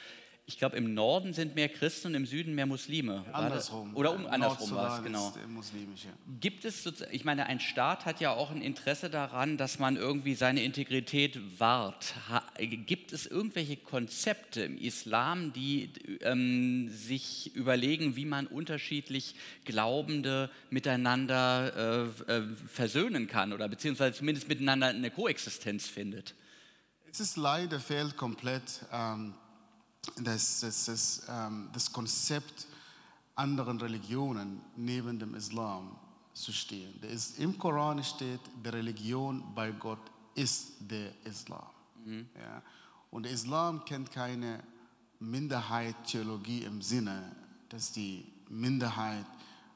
ich 0.46 0.58
glaube, 0.58 0.76
im 0.76 0.94
Norden 0.94 1.34
sind 1.34 1.56
mehr 1.56 1.70
Christen 1.70 2.10
und 2.10 2.16
im 2.16 2.26
Süden 2.26 2.54
mehr 2.54 2.66
Muslime. 2.66 3.24
Andersrum. 3.32 3.96
Oder 3.96 4.14
um, 4.14 4.28
andersrum 4.28 4.72
war 4.72 4.98
es, 4.98 5.04
genau. 5.04 5.34
Gibt 6.42 6.66
es, 6.66 6.86
ich 7.12 7.24
meine, 7.24 7.46
ein 7.46 7.62
Staat 7.62 8.06
hat 8.06 8.20
ja 8.20 8.34
auch 8.34 8.52
ein 8.52 8.62
Interesse 8.62 9.10
daran, 9.10 9.56
dass 9.56 9.80
man 9.80 9.96
irgendwie 9.96 10.36
seine 10.36 10.62
Integrität 10.62 11.40
wahrt. 11.60 12.14
Gibt 12.58 13.14
es 13.14 13.26
irgendwelche 13.26 13.78
Konzepte 13.78 14.64
im 14.64 14.78
Islam, 14.78 15.54
die 15.54 15.92
ähm, 16.20 16.90
sich 16.90 17.56
überlegen, 17.56 18.18
wie 18.18 18.26
man 18.26 18.46
unterschiedlich 18.46 19.36
Glaubende 19.64 20.50
miteinander 20.70 22.10
äh, 22.28 22.34
äh, 22.34 22.44
versöhnen 22.68 23.28
kann 23.28 23.54
oder 23.54 23.70
beziehungsweise 23.70 24.18
zumindest 24.18 24.50
miteinander 24.50 24.88
eine 24.88 25.10
Koexistenz 25.10 25.88
findet? 25.88 26.36
Es 27.10 27.22
ist 27.22 27.38
leider 27.38 27.80
fehlt 27.80 28.18
komplett. 28.18 28.86
Ähm 28.92 29.36
das, 30.22 30.62
das, 30.62 30.86
das, 30.86 31.22
ähm, 31.30 31.70
das 31.74 31.92
Konzept 31.92 32.68
anderen 33.36 33.80
Religionen 33.80 34.62
neben 34.76 35.18
dem 35.20 35.36
Islam 35.36 35.96
zu 36.34 36.52
stehen. 36.52 36.94
Ist, 37.04 37.40
Im 37.40 37.58
Koran 37.58 38.04
steht, 38.04 38.42
die 38.64 38.70
Religion 38.70 39.44
bei 39.54 39.72
Gott 39.72 40.00
ist 40.36 40.74
der 40.80 41.14
Islam. 41.26 41.68
Mhm. 42.06 42.28
Ja? 42.36 42.62
Und 43.12 43.24
der 43.24 43.32
Islam 43.32 43.86
kennt 43.86 44.12
keine 44.12 44.64
Minderheit-Theologie 45.20 46.64
im 46.64 46.82
Sinne, 46.82 47.36
dass 47.70 47.92
die 47.92 48.26
Minderheit 48.50 49.26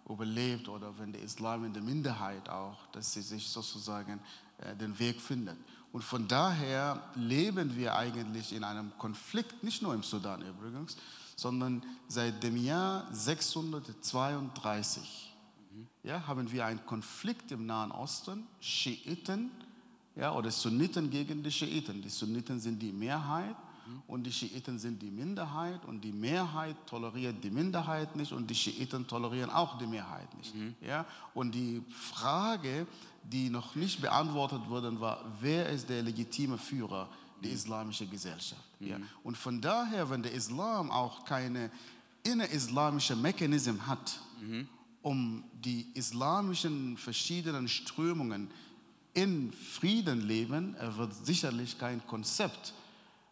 überlebt 0.10 0.70
oder 0.70 0.98
wenn 0.98 1.12
der 1.12 1.22
Islam 1.22 1.66
in 1.66 1.74
der 1.74 1.84
Minderheit 1.84 2.48
auch, 2.50 2.88
dass 2.88 3.14
sie 3.14 3.22
sich 3.22 3.48
sozusagen 3.48 4.20
äh, 4.60 4.76
den 4.76 4.98
Weg 5.00 5.22
findet. 5.22 5.58
Und 5.92 6.04
von 6.04 6.28
daher 6.28 7.02
leben 7.16 7.76
wir 7.76 7.96
eigentlich 7.96 8.54
in 8.54 8.64
einem 8.64 8.92
Konflikt, 8.98 9.64
nicht 9.64 9.82
nur 9.82 9.94
im 9.94 10.04
Sudan 10.04 10.42
übrigens, 10.42 10.98
sondern 11.36 11.84
seit 12.08 12.42
dem 12.44 12.58
Jahr 12.58 13.08
632 13.12 15.34
ja, 16.04 16.26
haben 16.26 16.52
wir 16.52 16.66
einen 16.66 16.86
Konflikt 16.86 17.52
im 17.52 17.66
Nahen 17.66 17.92
Osten, 17.92 18.48
Schiiten 18.60 19.52
ja, 20.16 20.34
oder 20.34 20.52
Sunniten 20.52 21.10
gegen 21.10 21.44
die 21.44 21.52
Schiiten. 21.52 22.02
Die 22.02 22.10
Sunniten 22.10 22.60
sind 22.60 22.80
die 22.80 22.92
Mehrheit 22.92 23.56
und 24.08 24.24
die 24.24 24.32
Schiiten 24.32 24.80
sind 24.80 25.02
die 25.02 25.12
Minderheit 25.12 25.84
und 25.86 26.02
die 26.02 26.12
Mehrheit 26.12 26.76
toleriert 26.88 27.44
die 27.44 27.50
Minderheit 27.50 28.16
nicht 28.16 28.32
und 28.32 28.50
die 28.50 28.56
Schiiten 28.56 29.06
tolerieren 29.08 29.50
auch 29.50 29.78
die 29.78 29.88
Mehrheit 29.88 30.34
nicht. 30.38 30.56
Mhm. 30.56 30.76
Ja? 30.82 31.06
Und 31.34 31.54
die 31.54 31.84
Frage, 31.90 32.88
die 33.24 33.50
noch 33.50 33.76
nicht 33.76 34.02
beantwortet 34.02 34.62
wurde, 34.68 35.00
war, 35.00 35.26
wer 35.42 35.70
ist 35.70 35.90
der 35.90 36.04
legitime 36.04 36.58
Führer 36.58 37.10
der 37.44 37.52
islamischen 37.52 38.10
Gesellschaft? 38.10 38.64
Mhm. 38.80 38.88
Ja? 38.88 38.98
Und 39.24 39.38
von 39.38 39.62
daher, 39.62 40.10
wenn 40.10 40.24
der 40.24 40.34
Islam 40.34 40.90
auch 40.90 41.26
keine 41.26 41.70
innerislamische 42.24 43.16
Mechanismus 43.16 43.82
hat, 43.88 44.20
mhm. 44.42 44.68
um 45.02 45.44
die 45.54 45.88
islamischen 45.94 46.98
verschiedenen 46.98 47.68
Strömungen 47.68 48.50
in 49.14 49.52
Frieden 49.52 50.28
leben, 50.28 50.76
er 50.76 50.96
wird 50.96 51.14
sicherlich 51.26 51.78
kein 51.78 52.06
Konzept 52.06 52.74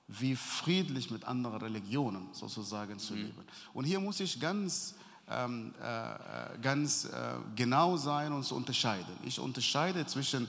wie 0.08 0.36
friedlich 0.36 1.10
mit 1.10 1.24
anderen 1.26 1.62
Religionen 1.62 2.28
sozusagen 2.32 3.00
zu 3.00 3.14
mhm. 3.14 3.22
leben. 3.24 3.44
Und 3.74 3.86
hier 3.86 4.00
muss 4.00 4.20
ich 4.20 4.40
ganz, 4.40 4.96
ähm, 5.30 5.74
äh, 5.82 6.14
äh, 6.14 6.18
ganz 6.62 7.06
äh, 7.06 7.36
genau 7.56 7.98
sein 7.98 8.32
und 8.32 8.44
zu 8.44 8.56
unterscheiden. 8.56 9.16
Ich 9.24 9.40
unterscheide 9.40 10.06
zwischen 10.06 10.48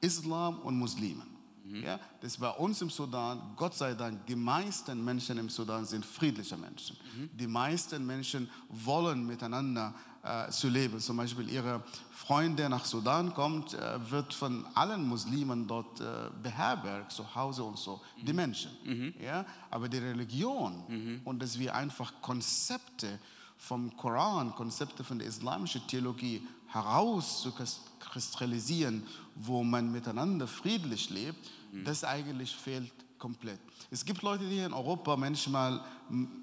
Islam 0.00 0.58
und 0.60 0.78
Muslimen. 0.78 1.26
Mhm. 1.64 1.82
Ja, 1.84 2.00
das 2.20 2.36
bei 2.36 2.50
uns 2.50 2.80
im 2.82 2.90
Sudan, 2.90 3.40
Gott 3.56 3.74
sei 3.74 3.94
Dank, 3.94 4.26
die 4.26 4.36
meisten 4.36 5.04
Menschen 5.04 5.38
im 5.38 5.48
Sudan 5.48 5.84
sind 5.84 6.04
friedliche 6.04 6.56
Menschen. 6.56 6.96
Mhm. 7.16 7.30
Die 7.36 7.46
meisten 7.46 8.06
Menschen 8.06 8.50
wollen 8.68 9.26
miteinander 9.26 9.94
äh, 10.28 10.50
zu 10.50 10.68
leben. 10.68 11.00
Zum 11.00 11.16
Beispiel 11.16 11.48
ihre 11.48 11.82
Freunde 12.10 12.68
nach 12.68 12.84
Sudan 12.84 13.32
kommt, 13.32 13.72
äh, 13.72 14.10
wird 14.10 14.34
von 14.34 14.66
allen 14.74 15.08
Muslimen 15.08 15.66
dort 15.66 15.98
äh, 16.00 16.28
beherbergt, 16.42 17.12
zu 17.12 17.34
Hause 17.34 17.64
und 17.64 17.78
so, 17.78 18.02
mhm. 18.16 18.26
die 18.26 18.34
Menschen. 18.34 18.70
Mhm. 18.84 19.14
Ja? 19.24 19.46
Aber 19.70 19.88
die 19.88 19.96
Religion 19.98 20.84
mhm. 20.88 21.20
und 21.24 21.40
dass 21.40 21.58
wir 21.58 21.74
einfach 21.74 22.12
Konzepte 22.20 23.18
vom 23.56 23.96
Koran, 23.96 24.54
Konzepte 24.54 25.02
von 25.02 25.18
der 25.18 25.28
islamischen 25.28 25.86
Theologie 25.86 26.46
herauszukristallisieren, 26.66 29.06
wo 29.34 29.64
man 29.64 29.90
miteinander 29.90 30.46
friedlich 30.46 31.08
lebt, 31.08 31.50
mhm. 31.72 31.84
das 31.84 32.04
eigentlich 32.04 32.54
fehlt 32.54 32.92
komplett. 33.18 33.60
Es 33.90 34.04
gibt 34.04 34.20
Leute, 34.22 34.46
die 34.48 34.58
in 34.58 34.74
Europa 34.74 35.16
manchmal, 35.16 35.80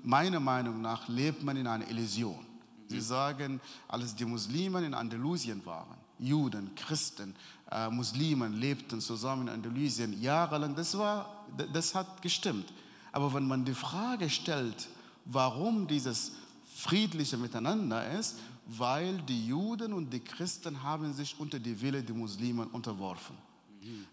meiner 0.03 0.39
Meinung 0.39 0.81
nach, 0.81 1.07
lebt 1.07 1.43
man 1.43 1.57
in 1.57 1.67
einer 1.67 1.87
Illusion. 1.87 2.54
Sie 2.87 3.01
sagen, 3.01 3.59
als 3.87 4.15
die 4.15 4.25
Muslimen 4.25 4.83
in 4.83 4.93
Andalusien 4.93 5.65
waren, 5.65 5.97
Juden, 6.19 6.73
Christen, 6.75 7.35
äh, 7.71 7.89
Muslimen 7.89 8.53
lebten 8.53 9.01
zusammen 9.01 9.47
in 9.47 9.53
Andalusien 9.55 10.21
jahrelang, 10.21 10.75
das, 10.75 10.97
war, 10.97 11.45
das 11.73 11.95
hat 11.95 12.21
gestimmt. 12.21 12.71
Aber 13.11 13.33
wenn 13.33 13.47
man 13.47 13.65
die 13.65 13.73
Frage 13.73 14.29
stellt, 14.29 14.87
warum 15.25 15.87
dieses 15.87 16.33
friedliche 16.75 17.37
Miteinander 17.37 18.11
ist, 18.11 18.37
weil 18.67 19.21
die 19.23 19.47
Juden 19.47 19.93
und 19.93 20.11
die 20.11 20.19
Christen 20.19 20.81
haben 20.81 21.13
sich 21.13 21.39
unter 21.39 21.59
die 21.59 21.79
Wille 21.81 22.03
der 22.03 22.15
Muslimen 22.15 22.67
unterworfen. 22.67 23.35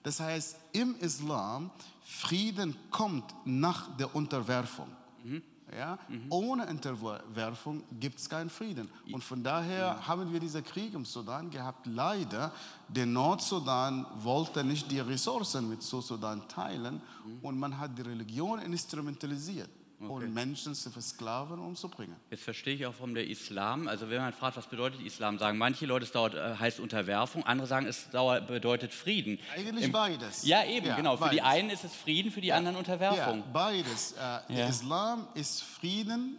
Das 0.02 0.20
heißt, 0.20 0.56
im 0.72 0.96
Islam, 0.96 1.70
Frieden 2.02 2.76
kommt 2.90 3.34
nach 3.44 3.96
der 3.96 4.14
Unterwerfung. 4.14 4.88
Mhm. 5.24 5.42
Ja? 5.76 5.98
Mhm. 6.08 6.26
Ohne 6.30 6.66
Unterwerfung 6.66 7.82
gibt 7.98 8.18
es 8.18 8.28
keinen 8.28 8.50
Frieden. 8.50 8.88
Und 9.10 9.22
von 9.24 9.42
daher 9.42 9.94
mhm. 9.94 10.06
haben 10.08 10.32
wir 10.32 10.40
diesen 10.40 10.64
Krieg 10.64 10.94
im 10.94 11.04
Sudan 11.04 11.50
gehabt. 11.50 11.86
Leider, 11.86 12.52
der 12.88 13.06
Nordsudan 13.06 14.06
wollte 14.16 14.64
nicht 14.64 14.90
die 14.90 15.00
Ressourcen 15.00 15.68
mit 15.68 15.82
Südsudan 15.82 16.46
teilen 16.48 17.00
mhm. 17.24 17.38
und 17.42 17.58
man 17.58 17.78
hat 17.78 17.96
die 17.96 18.02
Religion 18.02 18.58
instrumentalisiert. 18.60 19.70
Okay. 20.08 20.24
und 20.24 20.34
Menschen 20.34 20.74
zu 20.74 20.90
versklaven 20.90 21.58
und 21.58 21.66
umzubringen. 21.66 22.16
Jetzt 22.30 22.42
verstehe 22.42 22.74
ich 22.74 22.86
auch 22.86 22.94
vom 22.94 23.14
der 23.14 23.28
Islam. 23.28 23.86
Also 23.86 24.10
wenn 24.10 24.20
man 24.20 24.32
fragt, 24.32 24.56
was 24.56 24.66
bedeutet 24.66 25.00
Islam, 25.02 25.38
sagen 25.38 25.58
manche 25.58 25.86
Leute, 25.86 26.04
es 26.04 26.12
dauert, 26.12 26.34
äh, 26.34 26.56
heißt 26.56 26.80
Unterwerfung, 26.80 27.44
andere 27.44 27.68
sagen, 27.68 27.86
es 27.86 28.10
dauert, 28.10 28.48
bedeutet 28.48 28.92
Frieden. 28.92 29.38
Eigentlich 29.54 29.84
Im, 29.84 29.92
beides. 29.92 30.44
Ja, 30.44 30.64
eben, 30.64 30.86
ja, 30.86 30.96
genau. 30.96 31.16
Für 31.16 31.24
beides. 31.24 31.36
die 31.36 31.42
einen 31.42 31.70
ist 31.70 31.84
es 31.84 31.94
Frieden, 31.94 32.32
für 32.32 32.40
die 32.40 32.48
ja. 32.48 32.56
anderen 32.56 32.76
Unterwerfung. 32.76 33.38
Ja, 33.38 33.44
beides. 33.52 34.12
Äh, 34.12 34.54
der 34.54 34.68
Islam 34.68 35.28
ist 35.34 35.62
Frieden 35.62 36.36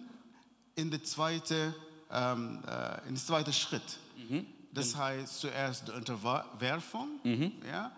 in 0.75 0.91
der 0.91 1.03
zweite, 1.03 1.73
ähm, 2.11 2.63
äh, 2.67 3.07
in 3.07 3.15
der 3.15 3.23
zweite 3.23 3.53
Schritt. 3.53 3.97
Mhm. 4.29 4.45
Das 4.73 4.95
heißt 4.95 5.39
zuerst 5.39 5.87
die 5.87 5.91
Unterwerfung, 5.91 7.19
mhm. 7.23 7.51
ja, 7.71 7.91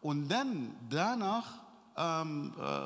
und 0.00 0.28
dann 0.28 0.74
danach 0.88 1.60
ähm, 1.96 2.52
äh, 2.58 2.80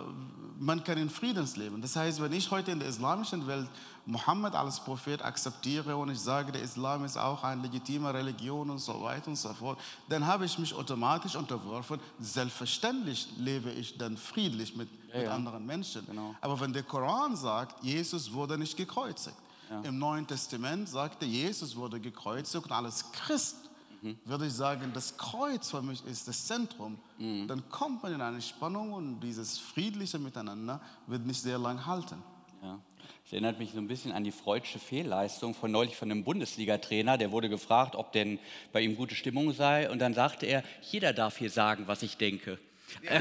man 0.59 0.83
kann 0.83 0.99
in 0.99 1.11
Frieden 1.11 1.47
leben. 1.57 1.81
Das 1.81 1.97
heißt, 1.97 2.21
wenn 2.21 2.33
ich 2.33 2.51
heute 2.51 2.71
in 2.71 2.81
der 2.81 2.89
islamischen 2.89 3.47
Welt 3.47 3.69
Mohammed 4.07 4.55
als 4.55 4.81
Prophet 4.81 5.23
akzeptiere 5.23 5.97
und 5.97 6.11
ich 6.11 6.21
sage, 6.21 6.53
der 6.53 6.63
Islam 6.63 7.05
ist 7.05 7.17
auch 7.17 7.43
eine 7.43 7.63
legitime 7.63 8.13
Religion 8.13 8.71
und 8.71 8.79
so 8.79 9.03
weiter 9.03 9.29
und 9.29 9.37
so 9.37 9.53
fort, 9.53 9.79
dann 10.09 10.27
habe 10.27 10.45
ich 10.45 10.59
mich 10.59 10.73
automatisch 10.75 11.37
unterworfen. 11.37 12.01
Selbstverständlich 12.21 13.29
lebe 13.37 13.71
ich 13.71 13.99
dann 13.99 14.17
friedlich 14.17 14.77
mit, 14.77 14.89
ja, 15.09 15.17
mit 15.17 15.27
ja. 15.27 15.35
anderen 15.35 15.67
Menschen. 15.67 16.07
Genau. 16.07 16.35
Aber 16.41 16.59
wenn 16.61 16.73
der 16.73 16.85
Koran 16.85 17.37
sagt, 17.37 17.83
Jesus 17.83 18.33
wurde 18.33 18.57
nicht 18.57 18.77
gekreuzigt, 18.77 19.37
ja. 19.71 19.81
im 19.81 19.99
Neuen 19.99 20.27
Testament 20.27 20.89
sagte, 20.89 21.27
Jesus 21.27 21.75
wurde 21.77 22.01
gekreuzigt 22.01 22.65
und 22.65 22.73
als 22.73 23.11
Christ 23.13 23.66
mhm. 24.03 24.19
würde 24.25 24.47
ich 24.47 24.53
sagen, 24.53 24.91
das 24.95 25.17
Kreuz 25.17 25.71
für 25.71 25.83
mich 25.83 26.05
ist 26.07 26.29
das 26.29 26.47
Zentrum, 26.47 26.99
mhm. 27.19 27.49
dann 27.49 27.69
kommt 27.69 28.03
man 28.03 28.13
in 28.13 28.21
eine 28.21 28.41
Spannung 28.41 28.93
und 28.93 29.21
dieses 29.21 29.59
friedliche 29.59 30.19
Miteinander 30.19 30.81
wird 31.07 31.27
nicht 31.27 31.41
sehr 31.41 31.59
lang 31.59 31.85
halten. 31.87 32.23
Ja. 32.63 32.79
Das 33.25 33.33
erinnert 33.33 33.59
mich 33.59 33.73
so 33.73 33.79
ein 33.79 33.89
bisschen 33.89 34.13
an 34.13 34.23
die 34.23 34.31
freudsche 34.31 34.79
Fehlleistung 34.79 35.53
von 35.53 35.73
neulich 35.73 35.97
von 35.97 36.11
einem 36.11 36.23
Bundesliga-Trainer. 36.23 37.19
Der 37.19 37.33
wurde 37.33 37.49
gefragt, 37.49 37.97
ob 37.97 38.13
denn 38.13 38.39
bei 38.73 38.81
ihm 38.81 38.97
gute 38.97 39.17
Stimmung 39.17 39.53
sei. 39.53 39.91
Und 39.91 39.99
dann 39.99 40.15
sagte 40.15 40.47
er, 40.47 40.63
jeder 40.81 41.13
darf 41.13 41.37
hier 41.37 41.51
sagen, 41.51 41.89
was 41.89 42.03
ich 42.03 42.17
denke. 42.17 42.59
Ja, 43.03 43.21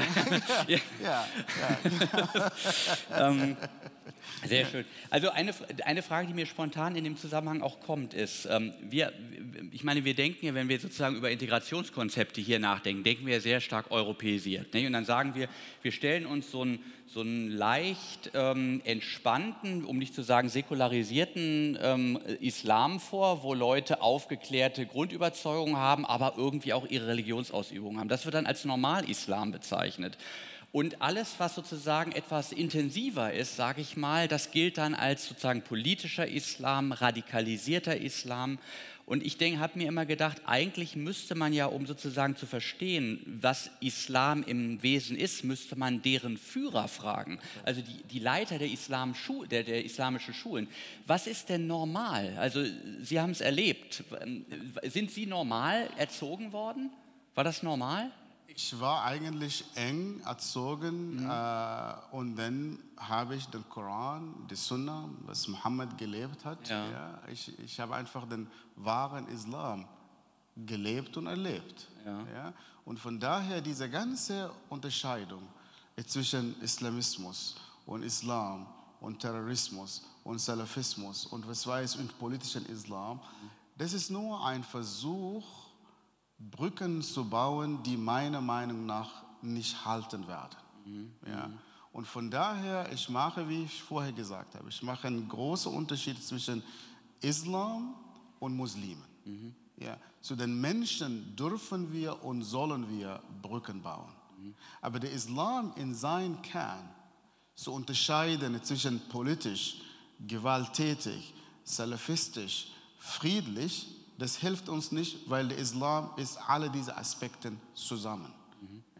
ja. 1.02 1.26
ja, 2.30 2.50
ähm, 3.28 3.56
sehr 4.44 4.66
schön. 4.66 4.84
Also 5.10 5.30
eine, 5.30 5.52
eine 5.84 6.02
Frage, 6.02 6.28
die 6.28 6.34
mir 6.34 6.46
spontan 6.46 6.96
in 6.96 7.04
dem 7.04 7.16
Zusammenhang 7.16 7.62
auch 7.62 7.80
kommt, 7.80 8.14
ist, 8.14 8.46
ähm, 8.50 8.72
wir, 8.80 9.12
ich 9.72 9.84
meine, 9.84 10.04
wir 10.04 10.14
denken 10.14 10.46
ja, 10.46 10.54
wenn 10.54 10.68
wir 10.68 10.78
sozusagen 10.78 11.16
über 11.16 11.30
Integrationskonzepte 11.30 12.40
hier 12.40 12.58
nachdenken, 12.58 13.02
denken 13.02 13.26
wir 13.26 13.34
ja 13.34 13.40
sehr 13.40 13.60
stark 13.60 13.90
europäisiert. 13.90 14.72
Nicht? 14.74 14.86
Und 14.86 14.92
dann 14.92 15.04
sagen 15.04 15.34
wir, 15.34 15.48
wir 15.82 15.92
stellen 15.92 16.26
uns 16.26 16.50
so 16.50 16.62
einen, 16.62 16.78
so 17.06 17.20
einen 17.20 17.50
leicht 17.50 18.30
ähm, 18.34 18.82
entspannten, 18.84 19.84
um 19.84 19.98
nicht 19.98 20.14
zu 20.14 20.22
sagen 20.22 20.48
säkularisierten 20.48 21.78
ähm, 21.80 22.18
Islam 22.40 23.00
vor, 23.00 23.42
wo 23.42 23.54
Leute 23.54 24.02
aufgeklärte 24.02 24.86
Grundüberzeugungen 24.86 25.76
haben, 25.76 26.04
aber 26.04 26.34
irgendwie 26.36 26.72
auch 26.72 26.86
ihre 26.88 27.08
Religionsausübung 27.08 27.98
haben. 27.98 28.08
Das 28.08 28.24
wird 28.24 28.34
dann 28.34 28.46
als 28.46 28.64
Normal-Islam 28.64 29.52
bezeichnet. 29.52 30.18
Und 30.76 31.00
alles, 31.00 31.36
was 31.38 31.54
sozusagen 31.54 32.12
etwas 32.12 32.52
intensiver 32.52 33.32
ist, 33.32 33.56
sage 33.56 33.80
ich 33.80 33.96
mal, 33.96 34.28
das 34.28 34.50
gilt 34.50 34.76
dann 34.76 34.94
als 34.94 35.26
sozusagen 35.26 35.62
politischer 35.62 36.28
Islam, 36.28 36.92
radikalisierter 36.92 37.96
Islam. 37.96 38.58
Und 39.06 39.24
ich 39.24 39.38
denke, 39.38 39.58
habe 39.58 39.78
mir 39.78 39.88
immer 39.88 40.04
gedacht, 40.04 40.42
eigentlich 40.44 40.94
müsste 40.94 41.34
man 41.34 41.54
ja, 41.54 41.64
um 41.64 41.86
sozusagen 41.86 42.36
zu 42.36 42.44
verstehen, 42.44 43.38
was 43.40 43.70
Islam 43.80 44.42
im 44.42 44.82
Wesen 44.82 45.16
ist, 45.16 45.44
müsste 45.44 45.76
man 45.76 46.02
deren 46.02 46.36
Führer 46.36 46.88
fragen, 46.88 47.38
also 47.64 47.80
die, 47.80 48.02
die 48.10 48.18
Leiter 48.18 48.58
der, 48.58 48.68
Islam 48.68 49.14
der, 49.50 49.62
der 49.62 49.82
islamischen 49.82 50.34
Schulen. 50.34 50.68
Was 51.06 51.26
ist 51.26 51.48
denn 51.48 51.66
normal? 51.66 52.36
Also 52.38 52.62
Sie 53.00 53.18
haben 53.18 53.30
es 53.30 53.40
erlebt. 53.40 54.04
Sind 54.82 55.10
Sie 55.10 55.24
normal 55.24 55.88
erzogen 55.96 56.52
worden? 56.52 56.90
War 57.34 57.44
das 57.44 57.62
normal? 57.62 58.10
Ich 58.58 58.80
war 58.80 59.04
eigentlich 59.04 59.66
eng 59.74 60.20
erzogen 60.20 61.22
mhm. 61.22 61.30
äh, 61.30 61.94
und 62.16 62.36
dann 62.36 62.78
habe 62.96 63.36
ich 63.36 63.46
den 63.48 63.68
Koran, 63.68 64.32
die 64.48 64.56
Sunna, 64.56 65.10
was 65.26 65.46
Mohammed 65.46 65.98
gelebt 65.98 66.42
hat. 66.42 66.66
Ja. 66.66 66.88
ja 66.88 67.18
ich, 67.30 67.52
ich 67.58 67.78
habe 67.78 67.94
einfach 67.94 68.26
den 68.26 68.48
wahren 68.76 69.28
Islam 69.28 69.86
gelebt 70.56 71.18
und 71.18 71.26
erlebt. 71.26 71.86
Ja. 72.06 72.18
ja. 72.34 72.52
Und 72.86 72.98
von 72.98 73.20
daher 73.20 73.60
diese 73.60 73.90
ganze 73.90 74.50
Unterscheidung 74.70 75.42
zwischen 76.06 76.58
Islamismus 76.62 77.56
und 77.84 78.02
Islam 78.04 78.66
und 79.02 79.20
Terrorismus 79.20 80.02
und 80.24 80.40
Salafismus 80.40 81.26
und 81.26 81.46
was 81.46 81.66
weiß 81.66 81.96
und 81.96 82.18
politischen 82.18 82.64
Islam, 82.66 83.18
mhm. 83.18 83.50
das 83.76 83.92
ist 83.92 84.08
nur 84.08 84.42
ein 84.46 84.64
Versuch, 84.64 85.65
Brücken 86.38 87.02
zu 87.02 87.28
bauen, 87.28 87.82
die 87.82 87.96
meiner 87.96 88.40
Meinung 88.40 88.86
nach 88.86 89.24
nicht 89.42 89.84
halten 89.84 90.26
werden. 90.28 90.56
Mhm. 90.84 91.12
Ja. 91.26 91.50
Und 91.92 92.06
von 92.06 92.30
daher, 92.30 92.92
ich 92.92 93.08
mache, 93.08 93.48
wie 93.48 93.64
ich 93.64 93.82
vorher 93.82 94.12
gesagt 94.12 94.54
habe, 94.54 94.68
ich 94.68 94.82
mache 94.82 95.06
einen 95.06 95.28
großen 95.28 95.72
Unterschied 95.72 96.22
zwischen 96.22 96.62
Islam 97.20 97.94
und 98.38 98.54
Muslimen. 98.54 99.04
Mhm. 99.24 99.54
Ja. 99.78 99.96
Zu 100.20 100.36
den 100.36 100.60
Menschen 100.60 101.34
dürfen 101.36 101.92
wir 101.92 102.22
und 102.22 102.42
sollen 102.42 102.88
wir 102.90 103.22
Brücken 103.40 103.82
bauen. 103.82 104.12
Mhm. 104.38 104.54
Aber 104.82 105.00
der 105.00 105.12
Islam 105.12 105.72
in 105.76 105.94
seinem 105.94 106.42
Kern 106.42 106.88
zu 107.54 107.72
unterscheiden 107.72 108.62
zwischen 108.62 109.00
politisch, 109.08 109.80
gewalttätig, 110.20 111.32
salafistisch, 111.64 112.68
friedlich, 112.98 113.95
das 114.18 114.36
hilft 114.36 114.68
uns 114.68 114.92
nicht, 114.92 115.28
weil 115.28 115.48
der 115.48 115.58
Islam 115.58 116.10
ist 116.16 116.38
alle 116.48 116.70
diese 116.70 116.96
Aspekte 116.96 117.52
zusammen. 117.74 118.32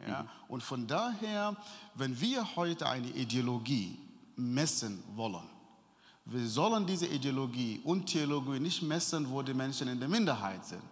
Ja? 0.07 0.27
Und 0.49 0.63
von 0.63 0.87
daher, 0.87 1.57
wenn 1.95 2.19
wir 2.21 2.57
heute 2.57 2.89
eine 2.89 3.09
Ideologie 3.09 3.99
messen 4.37 5.03
wollen, 5.15 5.49
wir 6.27 6.47
sollen 6.49 6.85
diese 6.87 7.07
Ideologie 7.07 7.81
und 7.85 8.07
Theologie 8.07 8.59
nicht 8.59 8.83
messen, 8.83 9.31
wo 9.31 9.43
die 9.43 9.55
Menschen 9.55 9.89
in 9.89 9.99
der 10.01 10.09
Minderheit 10.09 10.65
sind, 10.67 10.83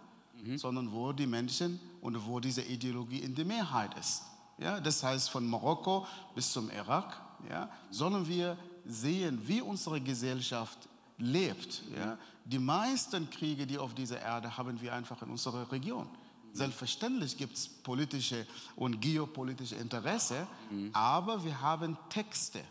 mhm. 0.41 0.57
sondern 0.57 0.91
wo 0.91 1.11
die 1.11 1.27
Menschen 1.27 1.79
und 2.01 2.25
wo 2.25 2.39
diese 2.39 2.61
Ideologie 2.61 3.19
in 3.19 3.35
der 3.35 3.45
Mehrheit 3.45 3.97
ist. 3.99 4.23
Ja, 4.57 4.79
das 4.79 5.03
heißt, 5.03 5.29
von 5.29 5.45
Marokko 5.45 6.07
bis 6.33 6.51
zum 6.53 6.69
Irak 6.69 7.21
ja, 7.49 7.69
sollen 7.91 8.25
wir 8.25 8.57
sehen, 8.85 9.41
wie 9.45 9.61
unsere 9.61 9.99
Gesellschaft 9.99 10.87
lebt. 11.17 11.83
Ja. 11.95 12.17
Die 12.45 12.59
meisten 12.59 13.29
Kriege, 13.29 13.65
die 13.65 13.77
auf 13.77 13.93
dieser 13.93 14.21
Erde 14.21 14.55
haben 14.55 14.79
wir 14.79 14.93
einfach 14.93 15.21
in 15.23 15.29
unserer 15.29 15.71
Region. 15.71 16.07
Selbstverständlich 16.53 17.35
gibt 17.35 17.57
es 17.57 17.67
politische 17.67 18.47
und 18.77 19.01
geopolitische 19.01 19.75
Interesse, 19.75 20.47
mhm. 20.69 20.89
aber 20.93 21.43
wir 21.43 21.59
haben 21.59 21.97
Texte. 22.09 22.61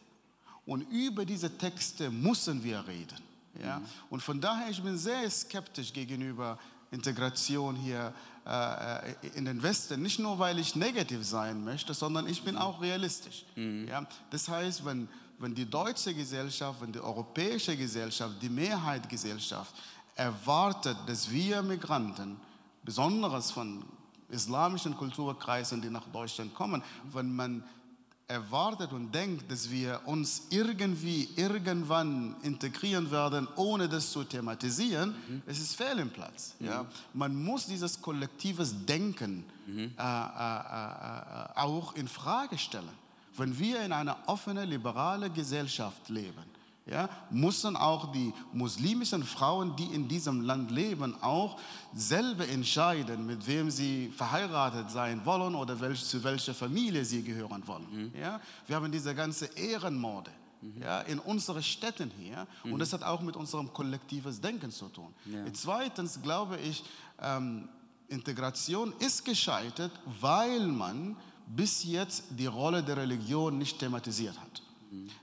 Und 0.64 0.82
über 0.90 1.26
diese 1.26 1.58
Texte 1.58 2.10
müssen 2.10 2.64
wir 2.64 2.86
reden. 2.86 3.18
Ja? 3.62 3.80
Mhm. 3.80 3.84
Und 4.10 4.22
von 4.22 4.40
daher, 4.40 4.70
ich 4.70 4.82
bin 4.82 4.96
sehr 4.96 5.28
skeptisch 5.30 5.92
gegenüber 5.92 6.58
Integration 6.90 7.76
hier 7.76 8.14
äh, 8.46 9.10
äh, 9.10 9.14
in 9.34 9.44
den 9.44 9.62
Westen. 9.62 10.00
Nicht 10.00 10.18
nur, 10.18 10.38
weil 10.38 10.58
ich 10.58 10.76
negativ 10.76 11.24
sein 11.24 11.64
möchte, 11.64 11.92
sondern 11.92 12.26
ich 12.26 12.42
bin 12.42 12.56
auch 12.56 12.80
realistisch. 12.80 13.44
Mhm. 13.56 13.88
Ja? 13.88 14.06
Das 14.30 14.48
heißt, 14.48 14.84
wenn, 14.84 15.08
wenn 15.38 15.54
die 15.54 15.68
deutsche 15.68 16.14
Gesellschaft, 16.14 16.80
wenn 16.80 16.92
die 16.92 17.00
europäische 17.00 17.76
Gesellschaft, 17.76 18.34
die 18.40 18.48
Mehrheitsgesellschaft 18.48 19.74
erwartet, 20.14 20.96
dass 21.06 21.30
wir 21.30 21.62
Migranten 21.62 22.40
besonders 22.82 23.50
von 23.50 23.84
islamischen 24.28 24.96
Kulturkreisen, 24.96 25.80
die 25.80 25.90
nach 25.90 26.06
Deutschland 26.08 26.54
kommen, 26.54 26.82
wenn 27.12 27.34
man 27.34 27.64
erwartet 28.26 28.92
und 28.92 29.14
denkt, 29.14 29.50
dass 29.50 29.70
wir 29.70 30.00
uns 30.06 30.46
irgendwie 30.50 31.28
irgendwann 31.36 32.36
integrieren 32.42 33.10
werden, 33.10 33.46
ohne 33.56 33.88
das 33.88 34.10
zu 34.10 34.24
thematisieren, 34.24 35.14
mhm. 35.28 35.42
es 35.46 35.58
ist 35.58 35.76
fehl 35.76 35.98
im 35.98 36.10
Platz. 36.10 36.54
Mhm. 36.58 36.66
Ja? 36.66 36.86
Man 37.12 37.34
muss 37.36 37.66
dieses 37.66 38.00
kollektives 38.00 38.86
Denken 38.86 39.44
mhm. 39.66 39.78
äh, 39.78 40.02
äh, 40.02 40.04
äh, 40.04 41.46
auch 41.56 41.94
in 41.96 42.08
Frage 42.08 42.56
stellen. 42.56 43.03
Wenn 43.36 43.58
wir 43.58 43.82
in 43.82 43.92
einer 43.92 44.16
offenen, 44.26 44.68
liberalen 44.68 45.32
Gesellschaft 45.32 46.08
leben, 46.08 46.44
ja, 46.86 47.08
müssen 47.30 47.76
auch 47.76 48.12
die 48.12 48.32
muslimischen 48.52 49.24
Frauen, 49.24 49.74
die 49.76 49.86
in 49.86 50.06
diesem 50.06 50.42
Land 50.42 50.70
leben, 50.70 51.20
auch 51.22 51.58
selber 51.94 52.46
entscheiden, 52.46 53.24
mit 53.26 53.46
wem 53.46 53.70
sie 53.70 54.12
verheiratet 54.14 54.90
sein 54.90 55.24
wollen 55.24 55.54
oder 55.54 55.80
welch, 55.80 56.04
zu 56.04 56.22
welcher 56.22 56.52
Familie 56.52 57.04
sie 57.04 57.22
gehören 57.22 57.66
wollen. 57.66 57.86
Mhm. 57.90 58.20
Ja, 58.20 58.38
wir 58.66 58.76
haben 58.76 58.92
diese 58.92 59.14
ganze 59.14 59.46
Ehrenmorde 59.56 60.30
mhm. 60.60 60.82
ja, 60.82 61.00
in 61.02 61.18
unseren 61.20 61.62
Städten 61.62 62.10
hier 62.18 62.46
mhm. 62.64 62.74
und 62.74 62.80
das 62.80 62.92
hat 62.92 63.02
auch 63.02 63.22
mit 63.22 63.34
unserem 63.34 63.72
kollektives 63.72 64.38
Denken 64.38 64.70
zu 64.70 64.88
tun. 64.88 65.14
Ja. 65.24 65.44
Zweitens 65.54 66.20
glaube 66.20 66.58
ich, 66.58 66.84
ähm, 67.18 67.66
Integration 68.08 68.92
ist 68.98 69.24
gescheitert, 69.24 69.92
weil 70.20 70.66
man 70.66 71.16
bis 71.46 71.84
jetzt 71.84 72.24
die 72.30 72.46
Rolle 72.46 72.82
der 72.82 72.96
Religion 72.96 73.58
nicht 73.58 73.78
thematisiert 73.78 74.38
hat. 74.38 74.62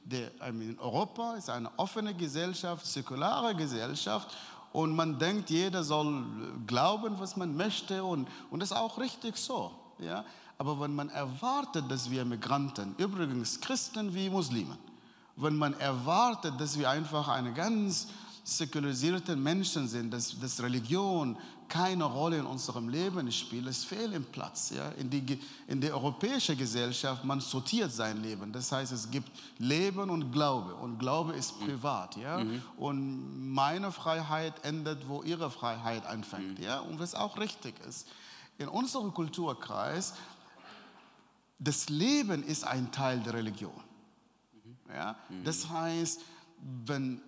Der, 0.04 0.32
in 0.48 0.78
Europa 0.80 1.36
ist 1.36 1.50
eine 1.50 1.70
offene 1.78 2.14
Gesellschaft, 2.14 2.86
säkulare 2.86 3.56
Gesellschaft 3.56 4.36
und 4.74 4.96
man 4.96 5.18
denkt, 5.18 5.50
jeder 5.50 5.84
soll 5.84 6.26
glauben, 6.68 7.16
was 7.20 7.38
man 7.38 7.56
möchte 7.56 8.04
und, 8.04 8.28
und 8.50 8.60
das 8.60 8.72
ist 8.72 8.78
auch 8.78 8.98
richtig 8.98 9.38
so. 9.38 9.72
Ja? 10.00 10.26
Aber 10.58 10.80
wenn 10.80 10.94
man 10.94 11.10
erwartet, 11.10 11.86
dass 11.90 12.12
wir 12.12 12.26
Migranten, 12.26 12.96
übrigens 12.98 13.60
Christen 13.62 14.14
wie 14.14 14.30
Muslimen, 14.30 14.78
wenn 15.36 15.56
man 15.56 15.74
erwartet, 15.80 16.60
dass 16.60 16.78
wir 16.78 16.90
einfach 16.90 17.30
eine 17.30 17.54
ganz 17.54 18.08
säkularisierte 18.44 19.36
Menschen 19.36 19.88
sind, 19.88 20.12
dass, 20.12 20.38
dass 20.40 20.62
Religion 20.62 21.38
keine 21.72 22.04
Rolle 22.04 22.38
in 22.38 22.46
unserem 22.46 22.90
Leben 22.90 23.32
spielt, 23.32 23.66
es 23.66 23.86
fehlt 23.86 24.14
im 24.14 24.26
Platz. 24.26 24.72
Ja? 24.72 24.90
In, 24.90 25.10
die, 25.10 25.40
in 25.68 25.80
der 25.80 25.94
europäischen 25.94 26.58
Gesellschaft, 26.58 27.24
man 27.24 27.40
sortiert 27.40 27.94
sein 27.94 28.22
Leben. 28.22 28.52
Das 28.52 28.74
heißt, 28.74 28.92
es 28.92 29.10
gibt 29.10 29.32
Leben 29.58 30.10
und 30.10 30.34
Glaube. 30.34 30.76
Und 30.76 31.00
Glaube 31.00 31.32
ist 31.32 31.60
mhm. 31.62 31.66
privat. 31.68 32.18
Ja? 32.18 32.40
Mhm. 32.40 32.62
Und 32.76 33.54
meine 33.54 33.94
Freiheit 33.94 34.66
endet, 34.66 35.08
wo 35.08 35.24
ihre 35.24 35.50
Freiheit 35.50 36.06
anfängt. 36.06 36.60
Mhm. 36.60 36.66
Ja? 36.66 36.82
Und 36.82 37.00
was 37.00 37.16
auch 37.16 37.38
richtig 37.38 37.74
ist. 37.88 38.06
In 38.58 38.68
unserem 38.68 39.14
Kulturkreis, 39.14 40.14
das 41.58 41.88
Leben 41.88 42.44
ist 42.44 42.66
ein 42.66 42.92
Teil 42.92 43.22
der 43.22 43.36
Religion. 43.36 43.72
Mhm. 44.66 44.94
Ja? 44.94 45.16
Mhm. 45.30 45.46
Das 45.46 45.70
heißt, 45.70 46.20
wenn 46.86 47.22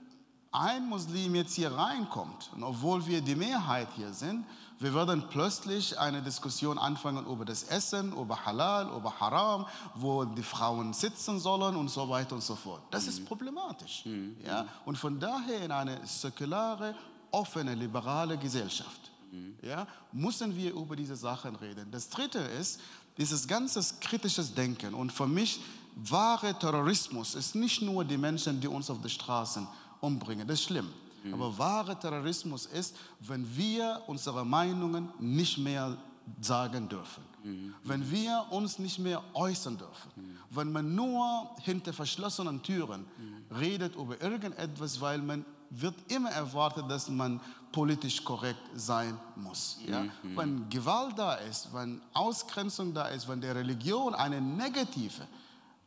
ein 0.53 0.87
Muslim 0.87 1.35
jetzt 1.35 1.55
hier 1.55 1.71
reinkommt, 1.71 2.51
und 2.55 2.63
obwohl 2.63 3.05
wir 3.05 3.21
die 3.21 3.35
Mehrheit 3.35 3.87
hier 3.95 4.13
sind, 4.13 4.45
wir 4.79 4.93
werden 4.93 5.23
plötzlich 5.29 5.97
eine 5.97 6.21
Diskussion 6.21 6.77
anfangen 6.77 7.25
über 7.25 7.45
das 7.45 7.63
Essen, 7.63 8.11
über 8.13 8.45
Halal, 8.45 8.87
über 8.95 9.17
Haram, 9.19 9.65
wo 9.95 10.25
die 10.25 10.43
Frauen 10.43 10.93
sitzen 10.93 11.39
sollen 11.39 11.75
und 11.75 11.89
so 11.89 12.07
weiter 12.09 12.35
und 12.35 12.43
so 12.43 12.55
fort. 12.55 12.81
Das 12.91 13.03
mhm. 13.03 13.09
ist 13.09 13.25
problematisch. 13.25 14.05
Mhm. 14.05 14.35
Ja? 14.45 14.65
Und 14.85 14.97
von 14.97 15.19
daher 15.19 15.63
in 15.63 15.71
eine 15.71 16.05
säkulare, 16.05 16.95
offene, 17.31 17.73
liberale 17.75 18.37
Gesellschaft 18.37 19.11
mhm. 19.31 19.55
ja, 19.61 19.87
müssen 20.11 20.55
wir 20.55 20.73
über 20.73 20.95
diese 20.95 21.15
Sachen 21.15 21.55
reden. 21.55 21.89
Das 21.89 22.09
Dritte 22.09 22.39
ist 22.39 22.79
dieses 23.17 23.47
ganze 23.47 23.81
kritische 24.01 24.43
Denken. 24.43 24.93
Und 24.93 25.11
für 25.11 25.27
mich, 25.27 25.61
wahre 25.95 26.57
Terrorismus 26.57 27.35
ist 27.35 27.55
nicht 27.55 27.81
nur 27.81 28.03
die 28.03 28.17
Menschen, 28.17 28.59
die 28.59 28.67
uns 28.67 28.89
auf 28.89 28.99
den 28.99 29.09
Straßen 29.09 29.67
umbringen. 30.03 30.47
Das 30.47 30.59
ist 30.59 30.65
schlimm. 30.65 30.89
Mhm. 31.23 31.33
Aber 31.33 31.57
wahrer 31.57 31.99
Terrorismus 31.99 32.65
ist, 32.65 32.95
wenn 33.21 33.45
wir 33.55 34.01
unsere 34.07 34.45
Meinungen 34.45 35.09
nicht 35.19 35.57
mehr 35.57 35.97
sagen 36.41 36.89
dürfen. 36.89 37.23
Mhm. 37.43 37.73
Wenn 37.83 38.11
wir 38.11 38.45
uns 38.51 38.79
nicht 38.79 38.99
mehr 38.99 39.23
äußern 39.33 39.77
dürfen. 39.77 40.11
Mhm. 40.15 40.37
Wenn 40.49 40.71
man 40.71 40.95
nur 40.95 41.55
hinter 41.61 41.93
verschlossenen 41.93 42.61
Türen 42.61 43.01
mhm. 43.01 43.55
redet 43.55 43.95
über 43.95 44.21
irgendetwas, 44.21 44.99
weil 44.99 45.19
man 45.19 45.45
wird 45.69 45.95
immer 46.11 46.29
erwartet, 46.29 46.85
dass 46.89 47.09
man 47.09 47.39
politisch 47.71 48.23
korrekt 48.23 48.61
sein 48.75 49.17
muss. 49.35 49.79
Ja? 49.87 50.03
Mhm. 50.03 50.37
Wenn 50.37 50.69
Gewalt 50.69 51.17
da 51.17 51.35
ist, 51.35 51.73
wenn 51.73 52.01
Ausgrenzung 52.13 52.93
da 52.93 53.07
ist, 53.07 53.27
wenn 53.27 53.41
die 53.41 53.47
Religion 53.47 54.13
eine 54.13 54.39
negative 54.39 55.27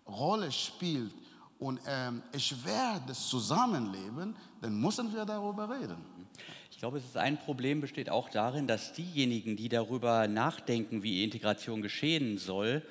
Rolle 0.09 0.50
spielt 0.50 1.12
und 1.59 1.81
ähm, 1.87 2.23
das 2.33 3.29
Zusammenleben, 3.29 4.37
dann 4.61 4.81
müssen 4.81 5.12
wir 5.14 5.25
darüber 5.25 5.71
reden. 5.71 5.97
Ich 6.71 6.79
glaube, 6.79 6.99
es 6.99 7.05
ist 7.05 7.16
ein 7.16 7.38
Problem 7.38 7.81
besteht 7.81 8.11
auch 8.11 8.29
darin, 8.29 8.66
dass 8.66 8.92
diejenigen, 8.92 9.57
die 9.57 9.71
darüber 9.71 10.29
nachdenken, 10.29 11.03
wie 11.03 11.25
Integration 11.25 11.81
geschehen 11.81 12.37
soll, 12.37 12.83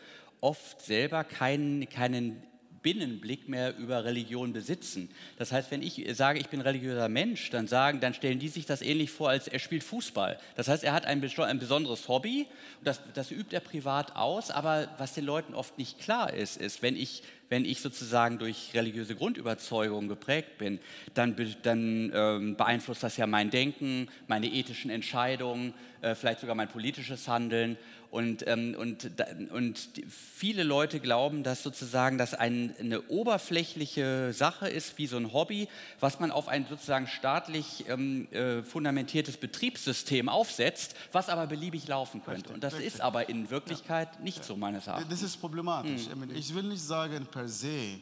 oft 0.42 0.82
selber 0.82 1.24
keinen, 1.24 1.88
keinen 1.90 2.42
Binnenblick 2.86 3.50
mehr 3.50 3.76
über 3.78 4.06
Religion 4.06 4.54
besitzen. 4.54 5.10
Das 5.40 5.52
heißt, 5.52 5.72
wenn 5.72 5.82
ich 5.82 6.06
sage, 6.16 6.38
ich 6.38 6.50
bin 6.50 6.62
religiöser 6.62 7.10
Mensch, 7.10 7.50
dann 7.50 7.68
sagen, 7.68 8.00
dann 8.00 8.14
stellen 8.14 8.38
die 8.38 8.48
sich 8.48 8.68
das 8.68 8.84
ähnlich 8.84 9.10
vor, 9.10 9.30
als 9.30 9.48
er 9.48 9.58
spielt 9.58 9.84
Fußball. 9.84 10.40
Das 10.56 10.68
heißt, 10.68 10.84
er 10.84 10.94
hat 10.94 11.08
ein, 11.08 11.24
ein 11.24 11.60
besonderes 11.60 12.08
Hobby, 12.08 12.46
das, 12.84 13.02
das 13.16 13.32
übt 13.32 13.56
er 13.56 13.60
privat 13.60 14.16
aus, 14.16 14.52
aber 14.52 14.88
was 15.00 15.14
den 15.14 15.26
Leuten 15.26 15.56
oft 15.56 15.80
nicht 15.80 15.98
klar 15.98 16.32
ist, 16.32 16.58
ist, 16.58 16.84
wenn 16.84 16.96
ich 16.96 17.24
wenn 17.50 17.66
ich 17.66 17.82
sozusagen 17.82 18.38
durch 18.38 18.72
religiöse 18.74 19.16
Grundüberzeugung 19.16 20.08
geprägt 20.08 20.58
bin, 20.58 20.80
dann, 21.14 21.36
dann 21.64 22.12
ähm, 22.14 22.56
beeinflusst 22.56 23.04
das 23.04 23.18
ja 23.18 23.28
mein 23.28 23.50
Denken, 23.50 24.08
meine 24.28 24.48
ethischen 24.48 24.90
Entscheidungen, 24.90 25.74
äh, 26.02 26.16
vielleicht 26.16 26.40
sogar 26.40 26.56
mein 26.56 26.70
politisches 26.70 27.28
Handeln. 27.28 27.78
Und, 28.16 28.48
ähm, 28.48 28.78
und, 28.80 29.12
und 29.52 29.90
viele 30.08 30.64
Leute 30.64 31.02
glauben, 31.02 31.44
dass 31.44 31.64
sozusagen 31.64 32.18
das 32.18 32.34
ein, 32.34 32.74
eine 32.80 33.02
oberflächliche 33.10 34.32
Sache 34.32 34.70
ist, 34.70 34.98
wie 34.98 35.06
so 35.06 35.18
ein 35.18 35.34
Hobby, 35.34 35.68
was 36.00 36.22
man 36.22 36.32
auf 36.32 36.48
ein 36.48 36.66
sozusagen 36.66 37.08
staatlich 37.08 37.84
ähm, 37.90 38.32
äh, 38.32 38.64
fundamentiertes 38.64 39.36
Betriebssystem 39.36 40.30
aufsetzt, 40.30 40.96
was 41.12 41.28
aber 41.28 41.46
beliebig 41.46 41.90
laufen 41.90 42.24
könnte. 42.24 42.38
Richtig, 42.38 42.54
und 42.54 42.64
das 42.64 42.76
richtig. 42.76 42.94
ist 42.94 43.02
aber 43.02 43.28
in 43.28 43.50
Wirklichkeit 43.50 44.08
ja. 44.16 44.22
nicht 44.22 44.38
ja. 44.38 44.44
so 44.44 44.56
meines 44.56 44.88
Erachtens. 44.88 45.10
Das 45.10 45.22
ist 45.22 45.36
problematisch. 45.36 46.08
Hm. 46.10 46.34
Ich 46.36 46.56
will 46.56 46.64
nicht 46.64 46.84
sagen 46.84 47.28
per 47.30 47.50
se, 47.50 48.00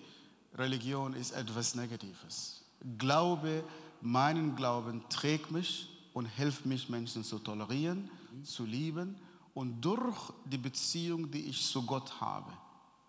Religion 0.55 1.15
ist 1.15 1.31
etwas 1.31 1.73
Negatives. 1.73 2.61
Glaube, 2.99 3.63
meinen 3.99 4.55
Glauben 4.55 5.03
trägt 5.09 5.49
mich 5.49 5.87
und 6.13 6.27
hilft 6.27 6.67
mich, 6.67 6.87
Menschen 6.87 7.23
zu 7.23 7.39
tolerieren, 7.39 8.11
mhm. 8.31 8.45
zu 8.45 8.63
lieben 8.63 9.15
Und 9.53 9.81
durch 9.81 10.33
die 10.45 10.57
Beziehung, 10.57 11.29
die 11.29 11.45
ich 11.45 11.65
zu 11.65 11.83
Gott 11.83 12.19
habe, 12.19 12.51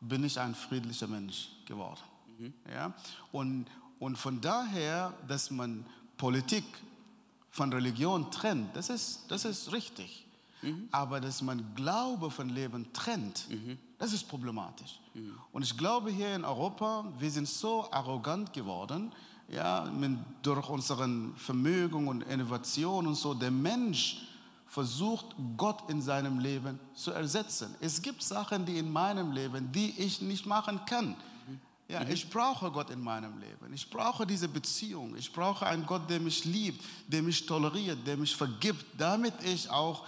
bin 0.00 0.24
ich 0.24 0.38
ein 0.38 0.54
friedlicher 0.54 1.06
Mensch 1.06 1.48
geworden. 1.66 2.00
Mhm. 2.38 2.52
Ja? 2.70 2.92
Und, 3.32 3.66
und 3.98 4.16
von 4.16 4.40
daher, 4.40 5.14
dass 5.26 5.50
man 5.50 5.86
Politik 6.16 6.64
von 7.50 7.72
Religion 7.72 8.30
trennt, 8.30 8.76
das 8.76 8.90
ist, 8.90 9.24
das 9.28 9.44
ist 9.44 9.72
richtig. 9.72 10.26
Mhm. 10.62 10.88
Aber 10.90 11.20
dass 11.20 11.40
man 11.40 11.74
Glaube 11.74 12.30
von 12.30 12.48
Leben 12.48 12.92
trennt, 12.92 13.48
mhm. 13.50 13.78
das 13.98 14.12
ist 14.12 14.28
problematisch. 14.28 15.00
Und 15.52 15.62
ich 15.62 15.76
glaube, 15.76 16.10
hier 16.10 16.34
in 16.34 16.44
Europa, 16.44 17.04
wir 17.18 17.30
sind 17.30 17.48
so 17.48 17.88
arrogant 17.92 18.52
geworden, 18.52 19.12
ja, 19.48 19.84
mit, 19.84 20.18
durch 20.42 20.68
unseren 20.68 21.34
Vermögen 21.36 22.08
und 22.08 22.22
Innovation 22.22 23.06
und 23.06 23.14
so. 23.14 23.34
Der 23.34 23.50
Mensch 23.50 24.22
versucht, 24.74 25.26
Gott 25.56 25.88
in 25.88 26.02
seinem 26.02 26.40
Leben 26.40 26.80
zu 26.94 27.12
ersetzen. 27.12 27.76
Es 27.80 28.02
gibt 28.02 28.22
Sachen, 28.24 28.66
die 28.66 28.76
in 28.76 28.90
meinem 28.90 29.30
Leben, 29.30 29.70
die 29.70 29.94
ich 29.96 30.20
nicht 30.20 30.46
machen 30.46 30.80
kann. 30.84 31.14
Ja, 31.86 32.00
mhm. 32.00 32.10
ich 32.10 32.28
brauche 32.28 32.72
Gott 32.72 32.90
in 32.90 33.00
meinem 33.00 33.38
Leben. 33.38 33.72
Ich 33.72 33.88
brauche 33.88 34.26
diese 34.26 34.48
Beziehung. 34.48 35.14
Ich 35.16 35.32
brauche 35.32 35.64
einen 35.64 35.86
Gott, 35.86 36.10
der 36.10 36.18
mich 36.18 36.44
liebt, 36.44 36.82
der 37.06 37.22
mich 37.22 37.46
toleriert, 37.46 38.04
der 38.04 38.16
mich 38.16 38.34
vergibt, 38.34 38.84
damit 38.98 39.34
ich 39.44 39.70
auch 39.70 40.04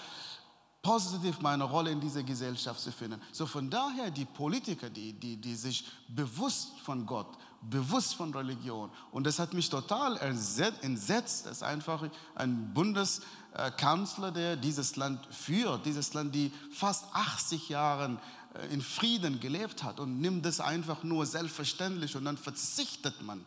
positiv 0.83 1.41
meine 1.41 1.65
Rolle 1.65 1.93
in 1.93 2.01
dieser 2.01 2.25
Gesellschaft 2.25 2.81
zu 2.81 2.91
finden. 2.91 3.21
So 3.31 3.47
von 3.47 3.71
daher 3.71 4.11
die 4.11 4.25
Politiker, 4.25 4.91
die, 4.91 5.13
die, 5.13 5.37
die 5.37 5.55
sich 5.55 5.85
bewusst 6.09 6.81
von 6.81 7.07
Gott, 7.07 7.39
bewusst 7.63 8.15
von 8.15 8.35
Religion, 8.35 8.91
und 9.11 9.27
das 9.27 9.39
hat 9.39 9.55
mich 9.55 9.69
total 9.69 10.17
entsetzt, 10.19 11.47
dass 11.47 11.63
einfach 11.63 12.09
ein 12.35 12.73
Bundeskanzler, 12.75 14.31
der 14.31 14.57
dieses 14.57 14.97
Land 14.97 15.27
führt, 15.31 15.87
dieses 15.87 16.15
Land, 16.15 16.35
die 16.35 16.53
fast 16.71 17.05
80 17.13 17.69
Jahre 17.69 18.19
äh, 18.55 18.73
in 18.73 18.81
Frieden 18.81 19.41
gelebt 19.41 19.83
hat 19.83 20.01
und 20.01 20.21
nimmt 20.21 20.45
das 20.45 20.61
einfach 20.61 21.03
nur 21.03 21.27
selbstverständlich 21.27 22.17
und 22.17 22.25
dann 22.25 22.37
verzichtet 22.37 23.23
man 23.23 23.45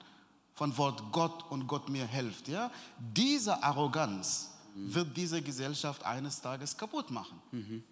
von 0.55 0.77
Wort 0.77 1.03
Gott 1.11 1.49
und 1.49 1.67
Gott 1.67 1.89
mir 1.89 2.05
hilft. 2.05 2.49
Ja? 2.49 2.71
Diese 2.99 3.63
Arroganz, 3.63 4.49
wird 4.75 5.15
diese 5.17 5.41
Gesellschaft 5.41 6.05
eines 6.05 6.41
Tages 6.41 6.77
kaputt 6.77 7.11
machen. 7.11 7.39
Mhm. 7.51 7.83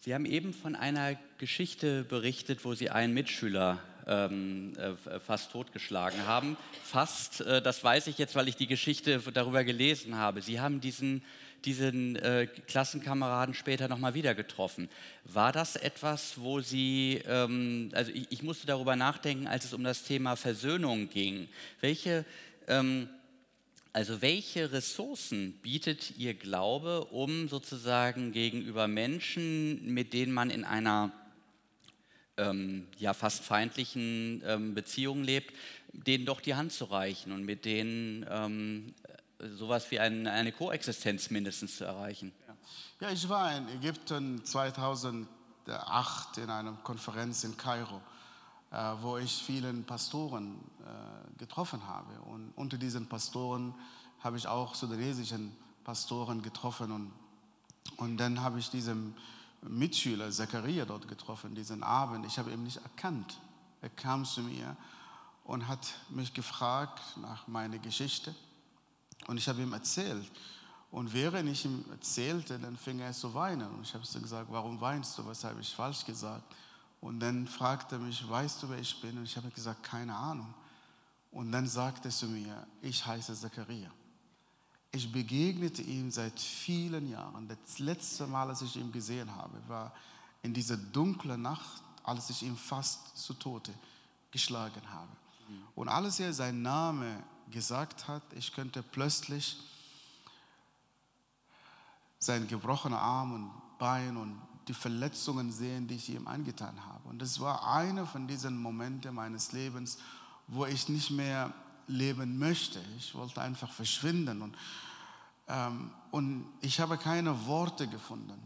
Sie 0.00 0.14
haben 0.14 0.24
eben 0.24 0.54
von 0.54 0.76
einer 0.76 1.16
Geschichte 1.38 2.04
berichtet, 2.04 2.64
wo 2.64 2.74
Sie 2.74 2.90
einen 2.90 3.12
Mitschüler 3.12 3.80
ähm, 4.06 4.72
äh, 4.76 5.20
fast 5.20 5.52
totgeschlagen 5.52 6.26
haben. 6.26 6.56
Fast, 6.84 7.40
äh, 7.40 7.60
das 7.60 7.82
weiß 7.82 8.06
ich 8.06 8.18
jetzt, 8.18 8.34
weil 8.34 8.48
ich 8.48 8.56
die 8.56 8.66
Geschichte 8.66 9.20
darüber 9.32 9.64
gelesen 9.64 10.16
habe. 10.16 10.42
Sie 10.42 10.60
haben 10.60 10.80
diesen, 10.80 11.22
diesen 11.64 12.16
äh, 12.16 12.46
Klassenkameraden 12.66 13.54
später 13.54 13.88
nochmal 13.88 14.14
wieder 14.14 14.34
getroffen. 14.34 14.88
War 15.24 15.52
das 15.52 15.76
etwas, 15.76 16.34
wo 16.40 16.60
Sie, 16.60 17.22
ähm, 17.26 17.90
also 17.92 18.12
ich, 18.12 18.26
ich, 18.30 18.42
musste 18.42 18.66
darüber 18.66 18.96
nachdenken, 18.96 19.46
als 19.46 19.64
es 19.64 19.72
um 19.72 19.82
das 19.82 20.04
Thema 20.04 20.36
Versöhnung 20.36 21.08
ging. 21.08 21.48
Welche 21.80 22.24
ähm, 22.68 23.08
also 23.96 24.20
welche 24.20 24.72
Ressourcen 24.72 25.54
bietet 25.62 26.18
Ihr 26.18 26.34
Glaube, 26.34 27.06
um 27.06 27.48
sozusagen 27.48 28.30
gegenüber 28.30 28.88
Menschen, 28.88 29.94
mit 29.94 30.12
denen 30.12 30.34
man 30.34 30.50
in 30.50 30.66
einer 30.66 31.12
ähm, 32.36 32.86
ja 32.98 33.14
fast 33.14 33.44
feindlichen 33.44 34.42
ähm, 34.44 34.74
Beziehung 34.74 35.22
lebt, 35.22 35.54
denen 35.92 36.26
doch 36.26 36.40
die 36.40 36.54
Hand 36.54 36.72
zu 36.72 36.84
reichen 36.84 37.32
und 37.32 37.44
mit 37.44 37.64
denen 37.64 38.26
ähm, 38.28 38.94
sowas 39.56 39.90
wie 39.90 39.98
ein, 39.98 40.26
eine 40.26 40.52
Koexistenz 40.52 41.30
mindestens 41.30 41.76
zu 41.76 41.84
erreichen? 41.84 42.32
Ja. 43.00 43.10
ich 43.10 43.28
war 43.28 43.56
in 43.56 43.68
Ägypten 43.68 44.44
2008 44.44 46.38
in 46.38 46.50
einer 46.50 46.72
Konferenz 46.82 47.44
in 47.44 47.56
Kairo. 47.56 48.00
Äh, 48.72 48.94
wo 49.00 49.16
ich 49.16 49.32
vielen 49.32 49.84
Pastoren 49.84 50.56
äh, 50.80 51.38
getroffen 51.38 51.86
habe. 51.86 52.12
Und 52.22 52.52
unter 52.56 52.76
diesen 52.76 53.08
Pastoren 53.08 53.72
habe 54.20 54.36
ich 54.36 54.48
auch 54.48 54.74
sudanesischen 54.74 55.56
Pastoren 55.84 56.42
getroffen. 56.42 56.90
Und, 56.90 57.12
und 57.96 58.16
dann 58.16 58.42
habe 58.42 58.58
ich 58.58 58.68
diesen 58.68 59.14
Mitschüler 59.62 60.30
Zachariah 60.30 60.84
dort 60.84 61.08
getroffen, 61.08 61.54
diesen 61.54 61.82
Abend. 61.82 62.26
Ich 62.26 62.38
habe 62.38 62.52
ihn 62.52 62.62
nicht 62.62 62.78
erkannt. 62.78 63.38
Er 63.82 63.90
kam 63.90 64.24
zu 64.24 64.42
mir 64.42 64.76
und 65.44 65.68
hat 65.68 65.94
mich 66.10 66.32
gefragt 66.34 67.02
nach 67.16 67.46
meiner 67.46 67.78
Geschichte. 67.78 68.34
Und 69.26 69.38
ich 69.38 69.48
habe 69.48 69.62
ihm 69.62 69.72
erzählt. 69.72 70.30
Und 70.90 71.12
während 71.12 71.48
ich 71.48 71.64
ihm 71.64 71.84
erzählte, 71.90 72.58
dann 72.58 72.76
fing 72.76 73.00
er 73.00 73.12
zu 73.12 73.34
weinen. 73.34 73.68
Und 73.70 73.82
ich 73.82 73.94
habe 73.94 74.04
ihm 74.14 74.22
gesagt, 74.22 74.50
warum 74.50 74.80
weinst 74.80 75.18
du? 75.18 75.26
Was 75.26 75.44
habe 75.44 75.60
ich 75.60 75.74
falsch 75.74 76.04
gesagt? 76.04 76.44
Und 77.00 77.20
dann 77.20 77.46
fragte 77.46 77.96
er 77.96 77.98
mich, 77.98 78.28
weißt 78.28 78.62
du, 78.62 78.68
wer 78.68 78.78
ich 78.78 79.00
bin? 79.00 79.18
Und 79.18 79.24
ich 79.24 79.36
habe 79.36 79.50
gesagt, 79.50 79.82
keine 79.82 80.14
Ahnung. 80.14 80.52
Und 81.30 81.52
dann 81.52 81.66
sagte 81.66 82.08
er 82.08 82.12
zu 82.12 82.26
mir, 82.26 82.66
ich 82.80 83.04
heiße 83.04 83.34
Zachariah. 83.34 83.90
Ich 84.92 85.10
begegnete 85.10 85.82
ihm 85.82 86.10
seit 86.10 86.38
vielen 86.40 87.10
Jahren. 87.10 87.48
Das 87.48 87.78
letzte 87.78 88.26
Mal, 88.26 88.48
als 88.48 88.62
ich 88.62 88.76
ihn 88.76 88.90
gesehen 88.92 89.34
habe, 89.34 89.60
war 89.68 89.92
in 90.42 90.54
dieser 90.54 90.76
dunklen 90.76 91.42
Nacht, 91.42 91.82
als 92.02 92.30
ich 92.30 92.42
ihn 92.42 92.56
fast 92.56 93.16
zu 93.18 93.34
Tode 93.34 93.72
geschlagen 94.30 94.82
habe. 94.90 95.10
Und 95.74 95.88
als 95.88 96.20
er 96.20 96.32
seinen 96.32 96.62
Namen 96.62 97.22
gesagt 97.50 98.08
hat, 98.08 98.22
ich 98.34 98.52
könnte 98.52 98.82
plötzlich 98.82 99.58
seinen 102.18 102.48
gebrochenen 102.48 102.98
Arm 102.98 103.34
und 103.34 103.78
Bein 103.78 104.16
und 104.16 104.40
die 104.68 104.74
Verletzungen 104.74 105.52
sehen, 105.52 105.86
die 105.86 105.94
ich 105.94 106.08
ihm 106.08 106.26
angetan 106.26 106.84
habe. 106.84 107.08
Und 107.08 107.20
das 107.20 107.38
war 107.38 107.72
einer 107.72 108.06
von 108.06 108.26
diesen 108.26 108.60
Momenten 108.60 109.14
meines 109.14 109.52
Lebens, 109.52 109.98
wo 110.48 110.66
ich 110.66 110.88
nicht 110.88 111.10
mehr 111.10 111.52
leben 111.86 112.38
möchte. 112.38 112.80
Ich 112.98 113.14
wollte 113.14 113.40
einfach 113.40 113.70
verschwinden. 113.70 114.42
Und, 114.42 114.56
ähm, 115.48 115.90
und 116.10 116.46
ich 116.60 116.80
habe 116.80 116.98
keine 116.98 117.46
Worte 117.46 117.86
gefunden, 117.88 118.40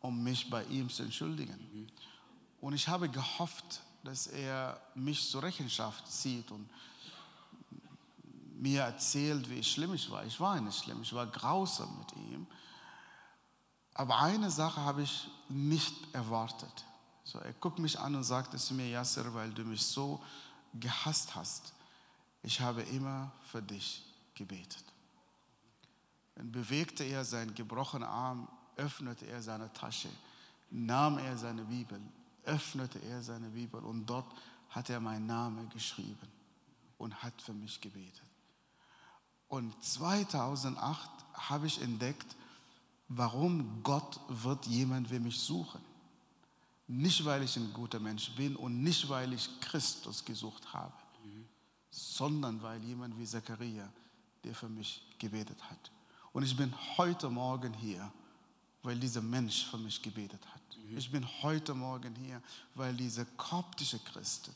um 0.00 0.22
mich 0.22 0.48
bei 0.50 0.64
ihm 0.64 0.88
zu 0.88 1.02
entschuldigen. 1.02 1.90
Und 2.60 2.74
ich 2.74 2.88
habe 2.88 3.08
gehofft, 3.08 3.80
dass 4.04 4.26
er 4.26 4.80
mich 4.94 5.28
zur 5.28 5.42
Rechenschaft 5.42 6.10
zieht 6.10 6.50
und 6.50 6.68
mir 8.60 8.82
erzählt, 8.82 9.48
wie 9.48 9.64
schlimm 9.64 9.94
ich 9.94 10.10
war. 10.10 10.24
Ich 10.24 10.38
war 10.38 10.60
nicht 10.60 10.84
schlimm, 10.84 11.00
ich 11.02 11.12
war 11.14 11.26
grausam 11.26 11.98
mit 11.98 12.12
ihm. 12.16 12.46
Aber 13.94 14.18
eine 14.20 14.50
Sache 14.50 14.80
habe 14.80 15.02
ich 15.02 15.28
nicht 15.48 15.94
erwartet. 16.14 16.84
So, 17.24 17.38
er 17.38 17.52
guckt 17.54 17.78
mich 17.78 17.98
an 17.98 18.14
und 18.14 18.24
sagte 18.24 18.56
zu 18.56 18.74
mir, 18.74 18.88
Yasser, 18.88 19.32
weil 19.34 19.50
du 19.50 19.62
mich 19.64 19.82
so 19.82 20.22
gehasst 20.74 21.34
hast, 21.34 21.72
ich 22.42 22.60
habe 22.60 22.82
immer 22.82 23.32
für 23.42 23.62
dich 23.62 24.04
gebetet. 24.34 24.84
Dann 26.34 26.50
bewegte 26.50 27.04
er 27.04 27.24
seinen 27.24 27.54
gebrochenen 27.54 28.08
Arm, 28.08 28.48
öffnete 28.76 29.26
er 29.26 29.42
seine 29.42 29.72
Tasche, 29.72 30.08
nahm 30.70 31.18
er 31.18 31.36
seine 31.36 31.64
Bibel, 31.64 32.00
öffnete 32.44 32.98
er 33.00 33.22
seine 33.22 33.50
Bibel 33.50 33.82
und 33.84 34.06
dort 34.06 34.26
hat 34.70 34.88
er 34.88 35.00
meinen 35.00 35.26
Namen 35.26 35.68
geschrieben 35.68 36.28
und 36.98 37.22
hat 37.22 37.40
für 37.42 37.52
mich 37.52 37.80
gebetet. 37.80 38.22
Und 39.48 39.74
2008 39.84 41.10
habe 41.34 41.66
ich 41.66 41.82
entdeckt, 41.82 42.36
warum 43.08 43.82
Gott 43.82 44.20
wird 44.28 44.66
jemand 44.66 45.10
wie 45.10 45.18
mich 45.18 45.38
suchen. 45.40 45.80
Nicht, 46.86 47.24
weil 47.24 47.42
ich 47.42 47.56
ein 47.56 47.72
guter 47.72 48.00
Mensch 48.00 48.30
bin 48.36 48.56
und 48.56 48.82
nicht, 48.82 49.08
weil 49.08 49.32
ich 49.32 49.48
Christus 49.60 50.24
gesucht 50.24 50.72
habe. 50.72 50.92
Sondern 51.90 52.62
weil 52.62 52.82
jemand 52.84 53.18
wie 53.18 53.24
Zachariah, 53.24 53.90
der 54.44 54.54
für 54.54 54.68
mich 54.68 55.02
gebetet 55.18 55.62
hat. 55.70 55.90
Und 56.32 56.44
ich 56.44 56.56
bin 56.56 56.72
heute 56.96 57.28
Morgen 57.28 57.74
hier, 57.74 58.10
weil 58.82 58.98
dieser 58.98 59.20
Mensch 59.20 59.66
für 59.66 59.78
mich 59.78 60.00
gebetet 60.00 60.40
hat. 60.46 60.78
Mhm. 60.88 60.96
Ich 60.96 61.10
bin 61.10 61.26
heute 61.42 61.74
Morgen 61.74 62.14
hier, 62.14 62.40
weil 62.74 62.94
diese 62.94 63.26
koptische 63.36 63.98
Christen 63.98 64.54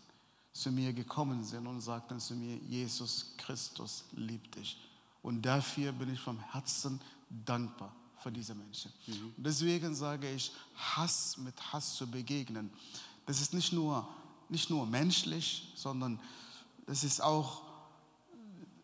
zu 0.52 0.70
mir 0.70 0.92
gekommen 0.92 1.42
sind 1.44 1.66
und 1.66 1.80
sagten 1.80 2.20
zu 2.20 2.34
mir, 2.34 2.56
Jesus 2.56 3.34
Christus 3.36 4.04
liebt 4.12 4.54
dich. 4.54 4.78
Und 5.22 5.42
dafür 5.42 5.90
bin 5.92 6.12
ich 6.12 6.20
vom 6.20 6.38
Herzen 6.52 7.00
dankbar 7.28 7.94
für 8.18 8.30
diese 8.30 8.54
Menschen. 8.54 8.92
Mhm. 9.06 9.34
Deswegen 9.36 9.94
sage 9.94 10.30
ich, 10.30 10.52
Hass 10.76 11.36
mit 11.38 11.54
Hass 11.72 11.96
zu 11.96 12.06
begegnen, 12.06 12.70
das 13.26 13.40
ist 13.40 13.52
nicht 13.52 13.72
nur, 13.72 14.06
nicht 14.48 14.70
nur 14.70 14.86
menschlich, 14.86 15.72
sondern 15.74 16.20
es 16.86 17.04
ist 17.04 17.20
auch 17.22 17.62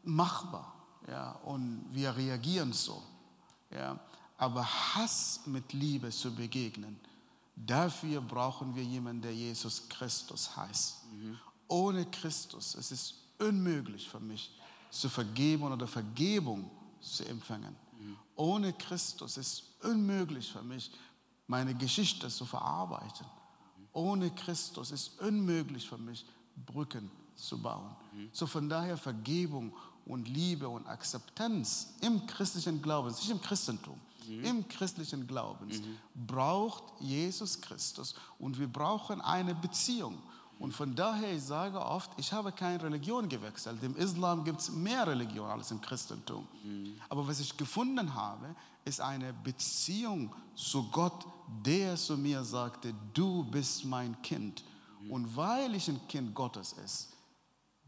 machbar. 0.03 0.75
Ja, 1.09 1.33
und 1.45 1.87
wir 1.93 2.17
reagieren 2.17 2.73
so. 2.73 3.03
Ja. 3.71 3.99
Aber 4.37 4.65
Hass 4.65 5.41
mit 5.47 5.73
Liebe 5.73 6.11
zu 6.11 6.35
begegnen, 6.35 6.99
dafür 7.57 8.21
brauchen 8.21 8.75
wir 8.75 8.83
jemanden, 8.83 9.23
der 9.23 9.35
Jesus 9.35 9.89
Christus 9.89 10.57
heißt. 10.57 11.13
Mhm. 11.13 11.39
Ohne 11.69 12.07
Christus 12.07 12.75
es 12.75 12.91
ist 12.91 13.15
es 13.39 13.47
unmöglich 13.47 14.09
für 14.09 14.21
mich 14.21 14.51
zu 14.91 15.09
vergeben 15.09 15.65
oder 15.65 15.87
Vergebung 15.87 16.71
zu 17.01 17.25
empfangen. 17.27 17.75
Ohne 18.37 18.73
Christus 18.73 19.37
ist 19.37 19.65
unmöglich 19.83 20.51
für 20.51 20.63
mich, 20.63 20.91
meine 21.47 21.75
Geschichte 21.75 22.29
zu 22.29 22.47
verarbeiten. 22.47 23.27
Ohne 23.93 24.31
Christus 24.31 24.91
ist 24.91 25.21
unmöglich 25.21 25.87
für 25.87 25.99
mich, 25.99 26.25
Brücken 26.67 27.11
zu 27.41 27.59
bauen. 27.59 27.97
So 28.33 28.47
von 28.47 28.69
daher 28.69 28.97
Vergebung 28.97 29.73
und 30.07 30.29
Liebe 30.29 30.69
und 30.69 30.87
Akzeptanz 30.87 31.95
im 32.01 32.27
christlichen 32.27 32.83
Glauben, 32.83 33.09
nicht 33.09 33.31
im 33.31 33.41
Christentum, 33.41 33.99
mhm. 34.29 34.45
im 34.45 34.69
christlichen 34.69 35.27
Glauben, 35.27 35.67
mhm. 35.67 36.27
braucht 36.27 36.83
Jesus 37.01 37.61
Christus 37.61 38.15
und 38.39 38.59
wir 38.59 38.69
brauchen 38.69 39.21
eine 39.21 39.55
Beziehung. 39.55 40.19
Und 40.59 40.73
von 40.75 40.95
daher, 40.95 41.33
ich 41.33 41.43
sage 41.43 41.81
oft, 41.81 42.11
ich 42.19 42.31
habe 42.35 42.53
keine 42.53 42.83
Religion 42.83 43.27
gewechselt. 43.31 43.83
Im 43.83 43.97
Islam 43.97 44.45
gibt 44.45 44.61
es 44.61 44.71
mehr 44.71 45.07
Religion 45.07 45.49
als 45.49 45.71
im 45.71 45.81
Christentum. 45.81 46.47
Mhm. 46.63 46.97
Aber 47.09 47.27
was 47.27 47.41
ich 47.41 47.57
gefunden 47.57 48.15
habe, 48.15 48.55
ist 48.85 49.01
eine 49.01 49.33
Beziehung 49.33 50.35
zu 50.55 50.91
Gott, 50.91 51.25
der 51.65 51.97
zu 51.97 52.19
mir 52.19 52.45
sagte, 52.45 52.95
du 53.15 53.45
bist 53.45 53.87
mein 53.87 54.21
Kind. 54.21 54.63
Mhm. 55.01 55.11
Und 55.11 55.37
weil 55.37 55.75
ich 55.75 55.89
ein 55.89 56.07
Kind 56.09 56.35
Gottes 56.35 56.75
ist, 56.85 57.09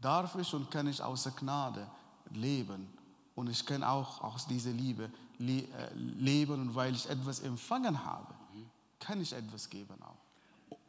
darf 0.03 0.35
ich 0.35 0.53
und 0.53 0.69
kann 0.69 0.87
ich 0.87 1.01
außer 1.01 1.31
Gnade 1.31 1.87
leben. 2.31 2.87
Und 3.35 3.49
ich 3.49 3.65
kann 3.65 3.83
auch 3.83 4.21
aus 4.21 4.45
dieser 4.45 4.71
Liebe 4.71 5.09
äh, 5.39 5.63
leben. 5.95 6.53
Und 6.53 6.75
weil 6.75 6.93
ich 6.93 7.09
etwas 7.09 7.39
empfangen 7.39 8.03
habe, 8.03 8.33
kann 8.99 9.21
ich 9.21 9.33
etwas 9.33 9.69
geben 9.69 10.01
auch. 10.01 10.23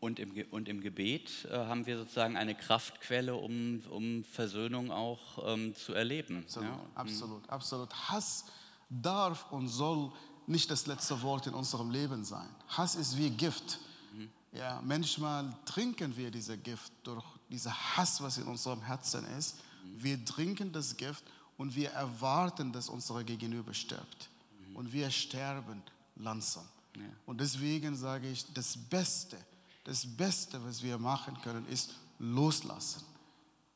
Und 0.00 0.18
im, 0.18 0.32
und 0.50 0.68
im 0.68 0.80
Gebet 0.80 1.46
äh, 1.50 1.56
haben 1.56 1.86
wir 1.86 1.96
sozusagen 1.96 2.36
eine 2.36 2.54
Kraftquelle, 2.54 3.34
um, 3.34 3.82
um 3.90 4.22
Versöhnung 4.24 4.90
auch 4.90 5.20
ähm, 5.46 5.74
zu 5.74 5.94
erleben. 5.94 6.44
Absolut, 6.44 6.68
ja? 6.68 6.80
absolut, 6.94 7.50
absolut. 7.50 7.94
Hass 8.10 8.44
darf 8.90 9.50
und 9.50 9.68
soll 9.68 10.12
nicht 10.46 10.70
das 10.70 10.86
letzte 10.86 11.20
Wort 11.22 11.46
in 11.46 11.54
unserem 11.54 11.90
Leben 11.90 12.24
sein. 12.24 12.48
Hass 12.68 12.96
ist 12.96 13.16
wie 13.16 13.30
Gift. 13.30 13.78
Mhm. 14.12 14.28
Ja, 14.52 14.82
manchmal 14.84 15.52
trinken 15.64 16.14
wir 16.16 16.30
dieses 16.30 16.62
Gift 16.62 16.92
durch 17.02 17.24
diesen 17.54 17.72
Hass, 17.72 18.20
was 18.20 18.38
in 18.38 18.44
unserem 18.44 18.82
Herzen 18.82 19.24
ist. 19.38 19.56
Wir 19.96 20.22
trinken 20.24 20.72
das 20.72 20.96
Gift 20.96 21.24
und 21.56 21.74
wir 21.74 21.90
erwarten, 21.90 22.72
dass 22.72 22.88
unser 22.88 23.22
Gegenüber 23.22 23.72
stirbt. 23.72 24.28
Und 24.74 24.92
wir 24.92 25.10
sterben 25.10 25.82
langsam. 26.16 26.64
Ja. 26.96 27.02
Und 27.26 27.40
deswegen 27.40 27.96
sage 27.96 28.28
ich, 28.28 28.52
das 28.52 28.76
Beste, 28.76 29.38
das 29.84 30.04
Beste, 30.04 30.62
was 30.64 30.82
wir 30.82 30.98
machen 30.98 31.40
können, 31.42 31.66
ist 31.68 31.94
loslassen. 32.18 33.02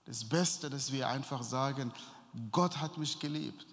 Das 0.07 0.25
Beste, 0.25 0.69
dass 0.71 0.91
wir 0.91 1.09
einfach 1.09 1.43
sagen, 1.43 1.93
Gott 2.51 2.81
hat 2.81 2.99
mich 2.99 3.19
geliebt. 3.19 3.67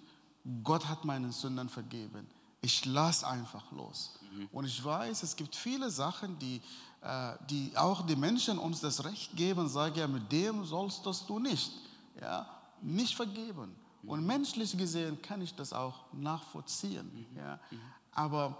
Gott 0.62 0.86
hat 0.86 1.04
meinen 1.04 1.32
Sünden 1.32 1.68
vergeben. 1.68 2.26
Ich 2.60 2.84
lasse 2.84 3.26
einfach 3.26 3.72
los. 3.72 4.18
Mhm. 4.32 4.48
Und 4.52 4.64
ich 4.66 4.84
weiß, 4.84 5.24
es 5.24 5.34
gibt 5.34 5.56
viele 5.56 5.90
Sachen, 5.90 6.38
die, 6.38 6.60
die 7.48 7.72
auch 7.76 8.04
die 8.04 8.16
Menschen 8.16 8.58
uns 8.58 8.80
das 8.80 9.04
Recht 9.04 9.36
geben, 9.36 9.68
sagen 9.68 9.96
ja, 9.96 10.08
mit 10.08 10.30
dem 10.32 10.64
sollst 10.64 11.06
du 11.28 11.38
nicht. 11.38 11.72
Ja, 12.20 12.46
nicht 12.82 13.14
vergeben. 13.14 13.74
Und 14.06 14.24
menschlich 14.24 14.76
gesehen 14.76 15.20
kann 15.20 15.42
ich 15.42 15.54
das 15.54 15.72
auch 15.72 16.04
nachvollziehen. 16.12 17.26
Mhm. 17.32 17.36
Ja. 17.36 17.58
Mhm. 17.70 17.80
Aber 18.12 18.56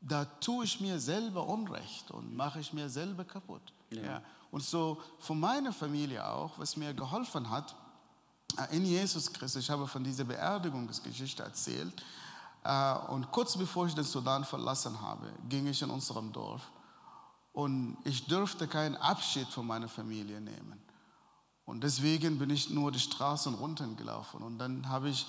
da 0.00 0.24
tue 0.24 0.64
ich 0.64 0.80
mir 0.80 0.98
selber 0.98 1.46
Unrecht 1.46 2.10
und 2.10 2.34
mache 2.34 2.60
ich 2.60 2.72
mir 2.72 2.88
selber 2.88 3.24
kaputt. 3.24 3.72
Ja. 3.90 4.02
ja. 4.02 4.22
Und 4.50 4.62
so 4.62 5.00
von 5.18 5.38
meiner 5.38 5.72
Familie 5.72 6.26
auch, 6.26 6.58
was 6.58 6.76
mir 6.76 6.94
geholfen 6.94 7.50
hat, 7.50 7.74
äh, 8.58 8.76
in 8.76 8.84
Jesus 8.84 9.32
Christus, 9.32 9.62
ich 9.62 9.70
habe 9.70 9.86
von 9.86 10.02
dieser 10.02 10.24
Beerdigungsgeschichte 10.24 11.42
erzählt, 11.42 11.92
äh, 12.64 12.94
und 13.10 13.30
kurz 13.30 13.56
bevor 13.56 13.86
ich 13.86 13.94
den 13.94 14.04
Sudan 14.04 14.44
verlassen 14.44 15.00
habe, 15.00 15.30
ging 15.48 15.66
ich 15.66 15.82
in 15.82 15.90
unserem 15.90 16.32
Dorf 16.32 16.62
und 17.56 17.96
ich 18.04 18.26
durfte 18.26 18.68
keinen 18.68 18.96
Abschied 18.96 19.48
von 19.48 19.66
meiner 19.66 19.88
Familie 19.88 20.42
nehmen. 20.42 20.78
Und 21.64 21.82
deswegen 21.82 22.38
bin 22.38 22.50
ich 22.50 22.68
nur 22.68 22.92
die 22.92 22.98
Straßen 22.98 23.54
runtergelaufen. 23.54 24.42
Und 24.42 24.58
dann 24.58 24.86
habe 24.90 25.08
ich 25.08 25.26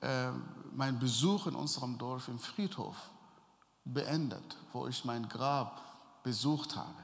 äh, 0.00 0.32
meinen 0.74 0.98
Besuch 0.98 1.46
in 1.46 1.54
unserem 1.54 1.96
Dorf 1.98 2.26
im 2.26 2.40
Friedhof 2.40 2.96
beendet, 3.84 4.56
wo 4.72 4.88
ich 4.88 5.04
mein 5.04 5.28
Grab 5.28 5.80
besucht 6.24 6.74
habe. 6.74 7.00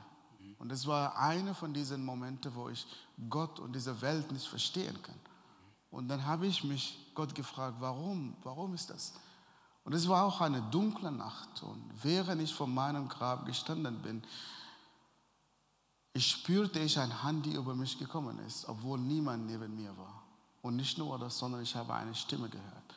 Und 0.58 0.72
es 0.72 0.88
war 0.88 1.16
einer 1.16 1.54
von 1.54 1.72
diesen 1.72 2.04
Momenten, 2.04 2.52
wo 2.56 2.68
ich 2.68 2.84
Gott 3.30 3.60
und 3.60 3.76
diese 3.76 4.02
Welt 4.02 4.32
nicht 4.32 4.48
verstehen 4.48 5.00
kann. 5.04 5.20
Und 5.92 6.08
dann 6.08 6.26
habe 6.26 6.48
ich 6.48 6.64
mich 6.64 7.12
Gott 7.14 7.32
gefragt, 7.32 7.76
warum? 7.78 8.36
Warum 8.42 8.74
ist 8.74 8.90
das? 8.90 9.12
Und 9.88 9.94
es 9.94 10.06
war 10.06 10.26
auch 10.26 10.42
eine 10.42 10.60
dunkle 10.60 11.10
Nacht. 11.10 11.62
Und 11.62 11.82
während 12.02 12.42
ich 12.42 12.52
vor 12.52 12.66
meinem 12.66 13.08
Grab 13.08 13.46
gestanden 13.46 14.02
bin, 14.02 14.22
ich 16.12 16.26
spürte 16.26 16.78
ich 16.78 16.98
eine 16.98 17.22
Hand, 17.22 17.46
die 17.46 17.54
über 17.54 17.74
mich 17.74 17.98
gekommen 17.98 18.38
ist, 18.40 18.68
obwohl 18.68 18.98
niemand 18.98 19.46
neben 19.46 19.74
mir 19.74 19.96
war. 19.96 20.22
Und 20.60 20.76
nicht 20.76 20.98
nur 20.98 21.18
das, 21.18 21.38
sondern 21.38 21.62
ich 21.62 21.74
habe 21.74 21.94
eine 21.94 22.14
Stimme 22.14 22.50
gehört. 22.50 22.94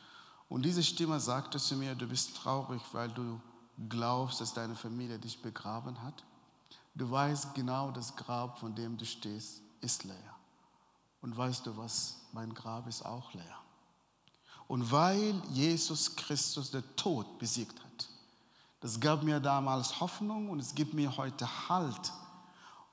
Und 0.49 0.63
diese 0.63 0.83
Stimme 0.83 1.17
sagte 1.21 1.59
zu 1.59 1.77
mir, 1.77 1.95
du 1.95 2.07
bist 2.07 2.35
traurig, 2.35 2.81
weil 2.91 3.07
du 3.07 3.39
glaubst, 3.87 4.41
dass 4.41 4.53
deine 4.53 4.75
Familie 4.75 5.17
dich 5.17 5.41
begraben 5.41 6.03
hat. 6.03 6.25
Du 6.93 7.09
weißt 7.09 7.55
genau, 7.55 7.91
das 7.91 8.13
Grab, 8.17 8.59
von 8.59 8.75
dem 8.75 8.97
du 8.97 9.05
stehst, 9.05 9.61
ist 9.79 10.03
leer. 10.03 10.35
Und 11.21 11.37
weißt 11.37 11.65
du 11.65 11.77
was, 11.77 12.17
mein 12.33 12.53
Grab 12.53 12.85
ist 12.87 13.05
auch 13.05 13.33
leer. 13.33 13.60
Und 14.71 14.89
weil 14.89 15.35
Jesus 15.51 16.15
Christus 16.15 16.71
den 16.71 16.85
Tod 16.95 17.37
besiegt 17.37 17.77
hat, 17.77 18.07
das 18.79 18.97
gab 18.97 19.21
mir 19.21 19.41
damals 19.41 19.99
Hoffnung 19.99 20.49
und 20.49 20.61
es 20.61 20.73
gibt 20.73 20.93
mir 20.93 21.17
heute 21.17 21.45
Halt 21.67 22.13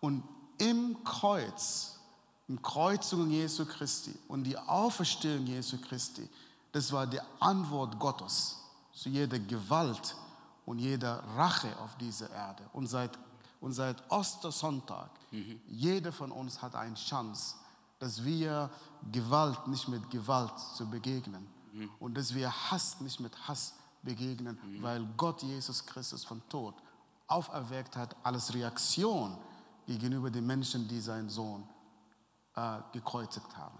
und 0.01 0.25
im 0.59 1.05
Kreuz, 1.05 2.01
im 2.49 2.61
Kreuzung 2.61 3.31
Jesu 3.31 3.65
Christi 3.65 4.13
und 4.27 4.43
die 4.43 4.59
Auferstehung 4.59 5.47
Jesu 5.47 5.79
Christi, 5.81 6.29
das 6.73 6.91
war 6.91 7.07
die 7.07 7.21
Antwort 7.39 7.97
Gottes 8.01 8.59
zu 8.93 9.09
jeder 9.09 9.39
Gewalt 9.39 10.17
und 10.67 10.81
jeder 10.81 11.23
Rache 11.37 11.69
auf 11.79 11.97
dieser 11.99 12.29
Erde. 12.31 12.65
Und 12.73 12.89
seit, 12.89 13.17
und 13.61 13.73
seit 13.73 14.03
Ostersonntag, 14.11 15.11
mhm. 15.31 15.61
jeder 15.69 16.11
von 16.11 16.33
uns 16.33 16.61
hat 16.61 16.75
eine 16.75 16.97
Chance, 16.97 17.55
dass 18.01 18.25
wir 18.25 18.69
Gewalt 19.13 19.69
nicht 19.69 19.87
mit 19.87 20.11
Gewalt 20.11 20.59
zu 20.75 20.85
begegnen 20.85 21.57
mhm. 21.73 21.91
und 21.99 22.15
dass 22.17 22.35
wir 22.35 22.51
Hass 22.71 23.01
nicht 23.01 23.21
mit 23.21 23.49
Hass 23.49 23.75
begegnen, 24.03 24.59
mhm. 24.63 24.83
weil 24.83 25.07
Gott 25.17 25.43
Jesus 25.43 25.85
Christus 25.85 26.25
von 26.25 26.43
Tod 26.49 26.75
auferweckt 27.27 27.97
hat 27.97 28.17
als 28.23 28.55
Reaktion 28.55 29.37
gegenüber 29.87 30.31
den 30.31 30.47
Menschen, 30.47 30.89
die 30.89 31.01
seinen 31.01 31.29
Sohn 31.29 31.69
äh, 32.57 32.79
gekreuzigt 32.93 33.57
haben. 33.57 33.79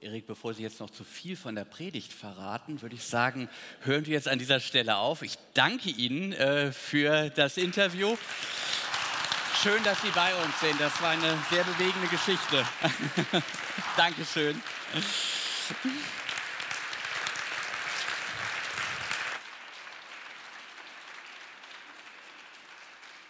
Erik, 0.00 0.26
bevor 0.26 0.54
Sie 0.54 0.62
jetzt 0.62 0.80
noch 0.80 0.90
zu 0.90 1.04
viel 1.04 1.36
von 1.36 1.54
der 1.54 1.64
Predigt 1.64 2.12
verraten, 2.12 2.82
würde 2.82 2.94
ich 2.94 3.04
sagen, 3.04 3.48
hören 3.80 4.04
wir 4.06 4.12
jetzt 4.12 4.28
an 4.28 4.38
dieser 4.38 4.60
Stelle 4.60 4.96
auf. 4.96 5.22
Ich 5.22 5.38
danke 5.54 5.90
Ihnen 5.90 6.32
äh, 6.32 6.72
für 6.72 7.30
das 7.30 7.56
Interview. 7.56 8.16
Schön, 9.62 9.82
dass 9.84 10.00
Sie 10.02 10.10
bei 10.10 10.34
uns 10.44 10.60
sind. 10.60 10.80
Das 10.80 11.00
war 11.00 11.10
eine 11.10 11.38
sehr 11.50 11.64
bewegende 11.64 12.08
Geschichte. 12.08 12.64
Dankeschön. 13.96 14.62